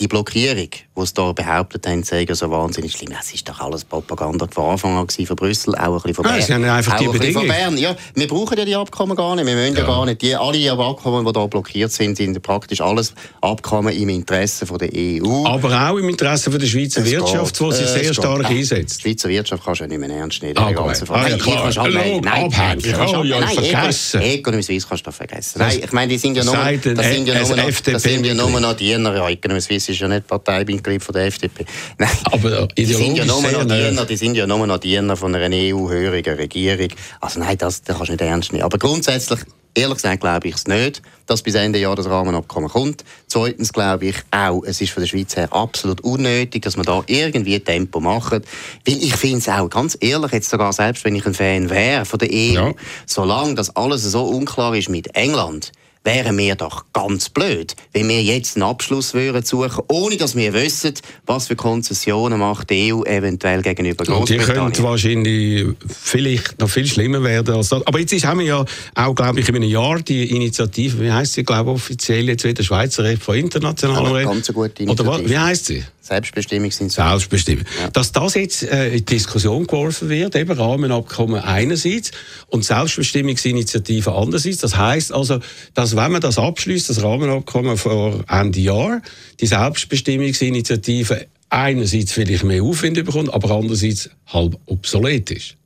die 0.00 0.08
Blockierung, 0.08 0.68
die 0.70 1.06
sie 1.06 1.14
da 1.14 1.32
behauptet 1.32 1.86
haben, 1.86 2.02
sei 2.02 2.26
so 2.30 2.50
wahnsinnig 2.50 2.92
schlimm. 2.92 3.12
Das 3.12 3.32
ist 3.32 3.48
doch 3.48 3.60
alles 3.60 3.84
Propaganda 3.84 4.46
von 4.50 4.72
Anfang 4.72 4.96
an 4.96 5.08
von 5.08 5.36
Brüssel, 5.36 5.74
auch 5.74 5.80
ein 5.80 5.92
bisschen 5.94 6.14
von 6.14 6.24
Bern. 6.24 6.38
Ja, 6.38 6.42
sie 6.42 6.54
haben 6.54 6.64
einfach 6.64 6.94
auch 6.94 6.98
die 6.98 7.26
ein 7.26 7.32
von 7.32 7.48
Bern. 7.48 7.76
Ja, 7.76 7.96
wir 8.14 8.28
brauchen 8.28 8.56
ja 8.56 8.64
die 8.64 8.76
Abkommen 8.76 9.16
gar 9.16 9.34
nicht. 9.34 9.46
Wir 9.46 9.54
müssen 9.54 9.74
ja, 9.74 9.80
ja 9.80 9.86
gar 9.86 10.04
nicht. 10.06 10.22
Die, 10.22 10.34
alle 10.34 10.72
Abkommen, 10.72 11.26
die 11.26 11.32
da 11.32 11.46
blockiert 11.46 11.90
sind, 11.90 12.16
sind 12.16 12.40
praktisch 12.42 12.80
alles 12.80 13.14
Abkommen 13.40 13.92
im 13.92 14.08
Interesse 14.08 14.66
von 14.66 14.78
der 14.78 14.90
EU. 14.94 15.44
Aber 15.46 15.90
auch 15.90 15.96
im 15.96 16.08
Interesse 16.08 16.50
von 16.50 16.60
der 16.60 16.66
Schweizer 16.66 17.02
es 17.02 17.10
Wirtschaft, 17.10 17.58
die 17.58 17.72
sich 17.72 17.86
sehr 17.86 18.02
geht. 18.02 18.14
stark 18.14 18.42
Ach, 18.44 18.50
einsetzt. 18.50 18.98
Die 18.98 19.02
Schweizer 19.08 19.28
Wirtschaft 19.28 19.64
kannst 19.64 19.80
du 19.80 19.84
ja 19.84 19.88
nicht 19.88 20.00
mehr 20.00 20.10
ernst 20.16 20.42
nehmen. 20.42 20.58
Ah, 20.58 20.66
ah, 20.66 21.28
ja, 21.28 21.36
klar. 21.36 21.72
Nein, 21.74 22.20
nein, 22.20 22.20
nein, 22.22 22.78
nein, 22.82 23.16
oh, 23.16 23.22
ja, 23.24 23.40
nein, 23.40 23.54
vergessen. 23.54 24.22
Economy 24.22 24.62
Suisse 24.62 24.86
kannst 24.88 25.06
du 25.06 25.10
vergessen. 25.10 25.58
Nein, 25.58 25.80
ich 25.82 25.92
meine, 25.92 26.08
die 26.08 26.18
sind 26.18 26.36
ja 26.36 26.44
nur, 26.44 26.54
das 26.54 27.06
sind 27.06 27.26
ja 27.26 27.40
nur, 27.40 27.56
noch, 27.56 27.80
das 27.80 28.02
sind 28.02 28.24
ja 28.24 28.34
nur 28.34 28.60
noch 28.60 28.74
Diener. 28.74 29.14
Ja, 29.14 29.28
Economy 29.28 29.60
Suisse 29.60 29.87
ist 29.88 30.00
ja 30.00 30.08
nicht 30.08 30.26
Parteimitglied 30.26 31.02
von 31.02 31.12
der 31.12 31.26
FDP. 31.26 31.64
Nein, 31.98 32.08
aber 32.24 32.66
die 32.68 32.84
sind 32.84 33.16
ja 33.16 33.24
nur 33.24 33.42
noch 33.42 33.64
Diener, 33.64 34.04
die 34.04 34.16
sind 34.16 34.34
ja 34.34 34.46
nur 34.46 34.66
noch 34.66 34.78
Diener 34.78 35.16
von 35.16 35.34
einer 35.34 35.54
EU-hörigen 35.54 36.36
Regierung. 36.36 36.88
Also 37.20 37.40
nein, 37.40 37.56
das, 37.58 37.82
das 37.82 37.96
kannst 37.96 38.08
du 38.08 38.12
nicht 38.12 38.22
ernst 38.22 38.52
nehmen. 38.52 38.64
Aber 38.64 38.78
grundsätzlich 38.78 39.40
Ehrlich 39.78 39.98
gesagt 39.98 40.22
glaube 40.22 40.48
ich 40.48 40.56
es 40.56 40.66
nicht, 40.66 41.02
dass 41.26 41.42
bis 41.42 41.54
Ende 41.54 41.78
Jahr 41.78 41.94
das 41.94 42.08
Rahmenabkommen 42.08 42.68
kommt. 42.68 43.04
Zweitens 43.28 43.72
glaube 43.72 44.06
ich 44.06 44.16
auch, 44.32 44.64
es 44.64 44.80
ist 44.80 44.90
von 44.90 45.02
der 45.02 45.08
Schweiz 45.08 45.36
her 45.36 45.52
absolut 45.52 46.00
unnötig, 46.00 46.62
dass 46.62 46.76
man 46.76 46.84
da 46.84 47.04
irgendwie 47.06 47.60
Tempo 47.60 48.00
macht. 48.00 48.32
Weil 48.32 48.42
ich 48.86 49.14
finde 49.14 49.38
es 49.38 49.48
auch, 49.48 49.70
ganz 49.70 49.96
ehrlich, 50.00 50.32
jetzt 50.32 50.50
sogar 50.50 50.72
selbst 50.72 51.04
wenn 51.04 51.14
ich 51.14 51.24
ein 51.26 51.34
Fan 51.34 51.70
wäre 51.70 52.04
von 52.04 52.18
der 52.18 52.28
EU, 52.28 52.54
ja. 52.54 52.72
solange 53.06 53.54
das 53.54 53.76
alles 53.76 54.02
so 54.02 54.24
unklar 54.24 54.74
ist 54.74 54.88
mit 54.88 55.14
England, 55.14 55.70
wären 56.04 56.36
wir 56.38 56.54
doch 56.54 56.84
ganz 56.92 57.28
blöd, 57.28 57.74
wenn 57.92 58.08
wir 58.08 58.22
jetzt 58.22 58.56
einen 58.56 58.62
Abschluss 58.62 59.14
würden 59.14 59.44
suchen, 59.44 59.84
ohne 59.88 60.16
dass 60.16 60.36
wir 60.36 60.52
wissen, 60.54 60.94
was 61.26 61.48
für 61.48 61.56
Konzessionen 61.56 62.38
macht 62.38 62.70
die 62.70 62.92
EU 62.92 63.02
eventuell 63.02 63.62
gegenüber 63.62 64.04
Großbritannien. 64.04 64.46
Die 64.46 64.52
könnte 64.52 64.82
wahrscheinlich 64.82 65.66
vielleicht 65.88 66.58
noch 66.60 66.70
viel 66.70 66.86
schlimmer 66.86 67.22
werden 67.22 67.54
als 67.54 67.68
das. 67.68 67.86
Aber 67.86 67.98
jetzt 67.98 68.12
haben 68.24 68.40
wir 68.40 68.46
ja 68.46 68.64
auch, 68.94 69.14
glaube 69.14 69.40
ich, 69.40 69.48
in 69.48 69.56
einem 69.56 69.68
Jahr 69.68 70.00
die 70.00 70.30
Initiative, 70.34 71.00
wie 71.00 71.12
heißt 71.12 71.34
sie, 71.34 71.44
glaube 71.44 71.70
ich, 71.70 71.76
offiziell 71.76 72.28
jetzt 72.28 72.44
wieder 72.44 72.62
Schweizer 72.62 73.04
Recht 73.04 73.22
von 73.22 73.36
internationalem 73.36 74.12
Recht. 74.12 74.28
Ganz 74.28 74.48
eine 74.48 74.54
gute 74.54 74.82
Initiative. 74.82 75.10
Oder 75.10 75.28
wie 75.28 75.38
heißt 75.38 75.66
sie? 75.66 75.84
Selbstbestimmungsinitiative. 76.08 77.10
Selbstbestimmung. 77.10 77.64
Ja. 77.80 77.90
Dass 77.90 78.12
das 78.12 78.34
jetzt 78.34 78.62
äh, 78.62 78.88
in 78.88 78.96
die 78.98 79.04
Diskussion 79.04 79.66
geworfen 79.66 80.08
wird, 80.08 80.34
eben 80.36 80.50
Rahmenabkommen 80.50 81.40
einerseits 81.40 82.10
und 82.48 82.64
Selbstbestimmungsinitiative 82.64 84.12
andererseits. 84.12 84.58
Das 84.58 84.76
heißt 84.76 85.12
also, 85.12 85.40
dass 85.74 85.96
wenn 85.96 86.12
man 86.12 86.20
das 86.20 86.38
abschließt, 86.38 86.88
das 86.88 87.02
Rahmenabkommen 87.02 87.76
vor 87.76 88.24
Ende 88.28 88.60
Jahr, 88.60 89.02
die 89.40 89.46
Selbstbestimmungsinitiative 89.46 91.26
einerseits 91.50 92.12
vielleicht 92.12 92.44
mehr 92.44 92.62
Aufwand 92.62 92.94
bekommt, 92.94 93.32
aber 93.32 93.50
andererseits 93.50 94.10
halb 94.26 94.58
obsolet 94.66 95.30
ist. 95.30 95.57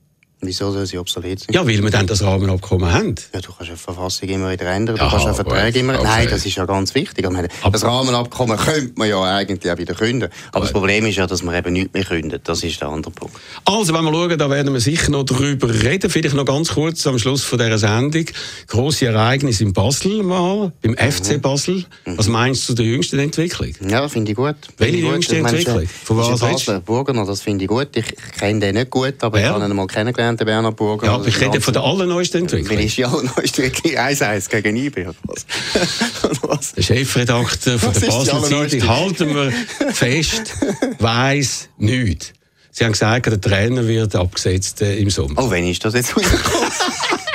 Wieso 0.44 0.72
soll 0.72 0.86
sie 0.86 0.98
obsolet 0.98 1.38
sein? 1.38 1.54
Ja, 1.54 1.64
weil 1.64 1.80
wir 1.80 1.90
dann 1.90 2.08
das 2.08 2.20
Rahmenabkommen 2.20 2.92
haben. 2.92 3.14
Ja, 3.32 3.40
du 3.40 3.52
kannst 3.52 3.70
die 3.70 3.76
Verfassung 3.76 4.28
immer 4.28 4.50
wieder 4.50 4.66
ändern, 4.66 4.96
du 4.96 5.02
Aha, 5.02 5.10
kannst 5.10 5.26
den 5.26 5.34
Vertrag 5.34 5.76
immer... 5.76 5.94
Okay. 5.94 6.02
Nein, 6.02 6.28
das 6.28 6.44
ist 6.44 6.56
ja 6.56 6.64
ganz 6.64 6.92
wichtig. 6.96 7.30
Meine, 7.30 7.46
das 7.70 7.84
Rahmenabkommen 7.84 8.56
könnte 8.56 8.92
man 8.96 9.08
ja 9.08 9.22
eigentlich 9.22 9.72
auch 9.72 9.78
wieder 9.78 9.94
künden. 9.94 10.30
Aber 10.48 10.56
okay. 10.56 10.64
das 10.64 10.72
Problem 10.72 11.06
ist 11.06 11.14
ja, 11.14 11.28
dass 11.28 11.44
man 11.44 11.54
eben 11.54 11.72
nichts 11.72 11.94
mehr 11.94 12.02
kündet. 12.02 12.42
Das 12.48 12.64
ist 12.64 12.80
der 12.80 12.88
andere 12.88 13.12
Punkt. 13.12 13.36
Also, 13.64 13.94
wenn 13.94 14.02
wir 14.02 14.12
schauen, 14.12 14.36
da 14.36 14.50
werden 14.50 14.72
wir 14.72 14.80
sicher 14.80 15.12
noch 15.12 15.22
darüber 15.22 15.72
reden. 15.72 16.10
Vielleicht 16.10 16.34
noch 16.34 16.44
ganz 16.44 16.70
kurz 16.70 17.06
am 17.06 17.20
Schluss 17.20 17.44
von 17.44 17.60
dieser 17.60 17.78
Sendung. 17.78 18.24
Grosse 18.66 19.06
Ereignisse 19.06 19.62
in 19.62 19.72
Basel 19.72 20.24
mal, 20.24 20.72
beim 20.82 20.90
mhm. 20.90 21.12
FC 21.12 21.40
Basel. 21.40 21.84
Mhm. 22.04 22.18
Was 22.18 22.26
meinst 22.26 22.68
du 22.68 22.74
der 22.74 22.84
jüngsten 22.84 23.20
Entwicklung? 23.20 23.74
Ja, 23.88 24.08
finde 24.08 24.32
ich 24.32 24.36
gut. 24.36 24.56
Welche 24.76 24.96
jüngste 24.96 25.36
Entwicklung? 25.36 25.86
Von 25.86 26.16
was 26.16 26.40
Basler, 26.40 26.80
Burgener, 26.80 27.24
das 27.26 27.42
finde 27.42 27.64
ich 27.64 27.68
gut. 27.68 27.96
Ich 27.96 28.06
kenne 28.38 28.58
den 28.58 28.74
nicht 28.74 28.90
gut, 28.90 29.22
aber 29.22 29.38
ja. 29.38 29.46
ich 29.46 29.52
habe 29.54 29.64
ihn 29.64 29.76
mal 29.76 29.86
kennengelernt 29.86 30.31
kennengelernt, 30.36 30.40
den 30.40 30.46
Bernhard 30.46 30.76
Burger. 30.76 31.06
Ja, 31.06 31.22
ich 31.24 31.40
rede 31.40 31.60
von 31.60 31.72
der 31.72 31.82
allerneuesten 31.82 32.42
Entwicklung. 32.42 32.78
Weil 32.78 32.84
ist 32.84 32.96
die 32.96 33.04
allerneueste 33.04 33.64
Entwicklung 33.64 34.04
1-1 34.04 34.50
gegen 34.50 34.76
IB. 34.76 35.06
Was? 36.42 36.72
Der 36.72 36.82
Chefredakteur 36.82 37.78
von 37.78 37.92
der 37.92 38.00
Basler 38.00 38.42
Zeitung, 38.42 38.88
halten 38.88 39.34
wir 39.34 39.52
fest, 39.92 40.54
weiss 40.98 41.68
nichts. 41.78 42.32
Sie 42.70 42.84
haben 42.84 42.92
gesagt, 42.92 43.26
der 43.26 43.40
Trainer 43.40 43.86
wird 43.86 44.16
abgesetzt 44.16 44.80
äh, 44.80 44.96
im 44.96 45.10
Sommer. 45.10 45.42
Oh, 45.42 45.50
wenn 45.50 45.66
ist 45.66 45.84
das 45.84 45.92
jetzt 45.92 46.16
rausgekommen? 46.16 46.70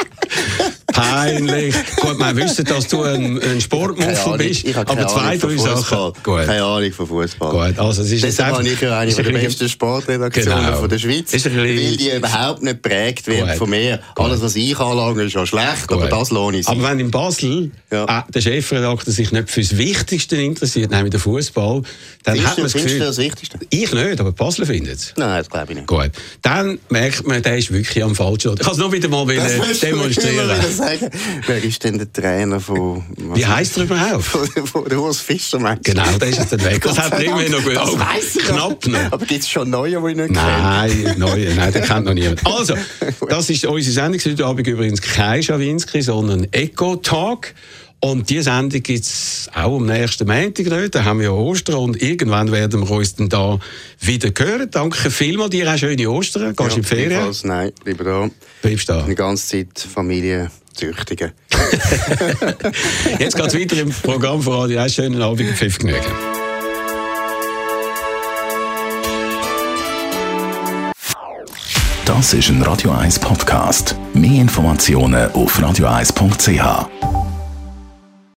peinlich. 0.98 1.76
Gut, 1.98 2.20
wir 2.20 2.36
wissen, 2.36 2.66
dass 2.66 2.88
du 2.88 3.04
ein, 3.04 3.42
ein 3.42 3.62
Sportmuffel 3.62 4.38
bist. 4.38 4.66
Ich 4.66 4.76
aber 4.76 5.08
zwei, 5.08 5.38
drei 5.38 5.58
Sachen. 5.58 6.14
Gut. 6.24 6.46
Keine 6.46 6.64
Ahnung 6.64 6.92
von 6.92 7.08
Fußball. 7.08 7.52
Gut, 7.52 7.80
also 7.80 8.02
es 8.02 8.12
ist 8.12 8.24
Deshalb 8.24 8.56
habe 8.58 8.68
ich 8.68 8.82
ja 8.82 9.00
eine 9.00 9.14
der 9.14 9.24
besten 9.24 9.70
Sportredaktionen 9.70 10.66
genau. 10.66 10.78
von 10.80 10.90
der 10.90 11.00
Schweiz. 11.00 11.34
Ist 11.34 11.46
weil 11.46 11.76
die 11.76 12.12
überhaupt 12.12 12.64
nicht 12.64 12.82
prägt 12.82 13.28
wird 13.28 13.52
von 13.56 13.70
mir. 13.70 14.00
Alles, 14.16 14.42
was 14.42 14.56
ich 14.56 14.78
anlange, 14.80 15.24
ist 15.24 15.34
ja 15.34 15.46
schlecht, 15.46 15.88
Gut. 15.88 15.98
aber 15.98 16.08
das 16.08 16.32
lohne 16.32 16.60
ich. 16.60 16.68
Aber 16.68 16.84
wenn 16.84 17.00
in 17.00 17.12
Basel 17.12 17.72
ja. 17.92 18.04
äh, 18.04 18.32
der 18.32 18.42
Chefredakteur 18.42 19.14
sich 19.14 19.32
nicht 19.32 19.50
für 19.50 19.62
das 19.62 19.78
Wichtigste 19.78 20.38
interessiert, 20.38 20.92
nämlich 20.92 21.12
den 21.12 21.20
Fußball, 21.20 21.82
dann 22.24 22.36
findest 22.36 22.50
hat 22.50 22.58
man 22.58 22.66
das 22.66 22.74
Gefühl... 22.74 23.00
Das 23.00 23.18
Wichtigste? 23.18 23.60
Ich 23.70 23.94
nicht, 23.94 24.20
aber 24.20 24.32
Basel 24.32 24.66
findet 24.66 24.96
es. 24.96 25.14
Nein, 25.18 25.40
das 25.40 25.50
glaube 25.50 25.72
ich 25.72 25.76
nicht. 25.78 25.88
Gut. 25.88 26.12
Dann 26.42 26.80
merkt 26.90 27.26
man, 27.28 27.42
der 27.42 27.58
ist 27.58 27.72
wirklich 27.72 28.04
am 28.04 28.16
falschen 28.16 28.54
Ich 28.54 28.60
kann 28.60 28.74
es 28.74 28.78
noch 28.78 28.92
wieder 28.92 29.10
mal 29.10 29.26
demonstrieren 29.26 30.50
sagen, 30.88 31.10
wer 31.46 31.64
ist 31.64 31.84
denn 31.84 31.98
der 31.98 32.12
Trainer 32.12 32.60
von... 32.60 33.04
Wie 33.34 33.46
heisst 33.46 33.78
er 33.78 33.84
überhaupt? 33.84 34.24
Von, 34.24 34.48
von 34.68 34.92
Urs 34.94 35.20
Fischer, 35.20 35.60
meinst 35.60 35.84
Genau, 35.84 36.06
der 36.20 36.30
ist 36.30 36.40
jetzt 36.40 36.64
weg. 36.64 36.82
Das 36.82 36.98
hat 36.98 37.14
er 37.14 37.24
immerhin 37.24 37.52
noch 37.52 37.64
gut. 37.64 37.76
Das 37.76 37.90
oh, 37.90 38.00
weiss 38.00 38.36
ich 38.36 38.44
Knapp 38.44 38.88
noch. 38.88 39.12
Aber 39.12 39.26
gibt 39.26 39.44
es 39.44 39.50
schon 39.50 39.70
neue, 39.70 40.02
die 40.02 40.12
ich 40.12 40.16
nicht 40.16 40.32
nein, 40.32 40.90
kenne? 40.90 41.04
Nein, 41.04 41.20
neue, 41.20 41.56
nein, 41.56 41.74
den 41.74 41.84
kennt 41.84 42.06
noch 42.06 42.14
niemand. 42.14 42.46
Also, 42.46 42.76
das 43.30 43.50
ist 43.50 43.66
unsere 43.66 43.94
Sendung. 43.94 44.22
Heute 44.24 44.46
Abend 44.46 44.68
übrigens 44.68 45.02
kein 45.02 45.44
Schawinski, 45.44 46.02
sondern 46.02 46.48
Eco-Talk. 46.52 47.54
Und 48.00 48.30
diese 48.30 48.44
Sendung 48.44 48.84
gibt 48.84 49.04
es 49.04 49.50
auch 49.56 49.78
am 49.78 49.88
nächsten 49.88 50.28
Montag 50.28 50.68
nicht. 50.68 50.94
Da 50.94 51.04
haben 51.04 51.20
wir 51.20 51.26
ja 51.26 51.32
Ostern 51.32 51.78
und 51.78 52.02
irgendwann 52.02 52.52
werden 52.52 52.88
wir 52.88 52.92
uns 52.92 53.16
dann 53.16 53.28
da 53.28 53.60
wieder 54.00 54.30
hören. 54.38 54.70
Danke 54.70 55.10
vielmals, 55.10 55.50
dir 55.50 55.74
auch 55.74 55.78
schöne 55.78 56.08
Ostern. 56.10 56.56
Gehst 56.56 56.70
ja, 56.70 56.76
in 56.76 56.82
die 56.84 56.88
Ferien? 56.88 57.36
Nein, 57.44 57.72
lieber 57.86 58.04
da. 58.04 58.30
Bleibst 58.62 58.88
da. 58.90 59.02
Die 59.02 59.16
ganze 59.16 59.48
Zeit 59.48 59.80
Familie 59.80 60.52
züchtigen. 60.78 61.32
Jetzt 63.20 63.36
geht 63.36 63.46
es 63.46 63.60
weiter 63.60 63.78
im 63.82 63.90
Programm 63.90 64.42
von 64.42 64.54
Radio 64.54 64.80
1. 64.80 64.94
Schönen 64.94 65.22
Abend, 65.22 65.50
Pfiff 65.58 65.80
genügen. 65.80 66.02
Das 72.06 72.34
ist 72.34 72.50
ein 72.50 72.62
Radio 72.62 72.92
1 72.92 73.20
Podcast. 73.20 73.96
Mehr 74.14 74.42
Informationen 74.42 75.30
auf 75.34 75.60
radio1.ch. 75.60 77.37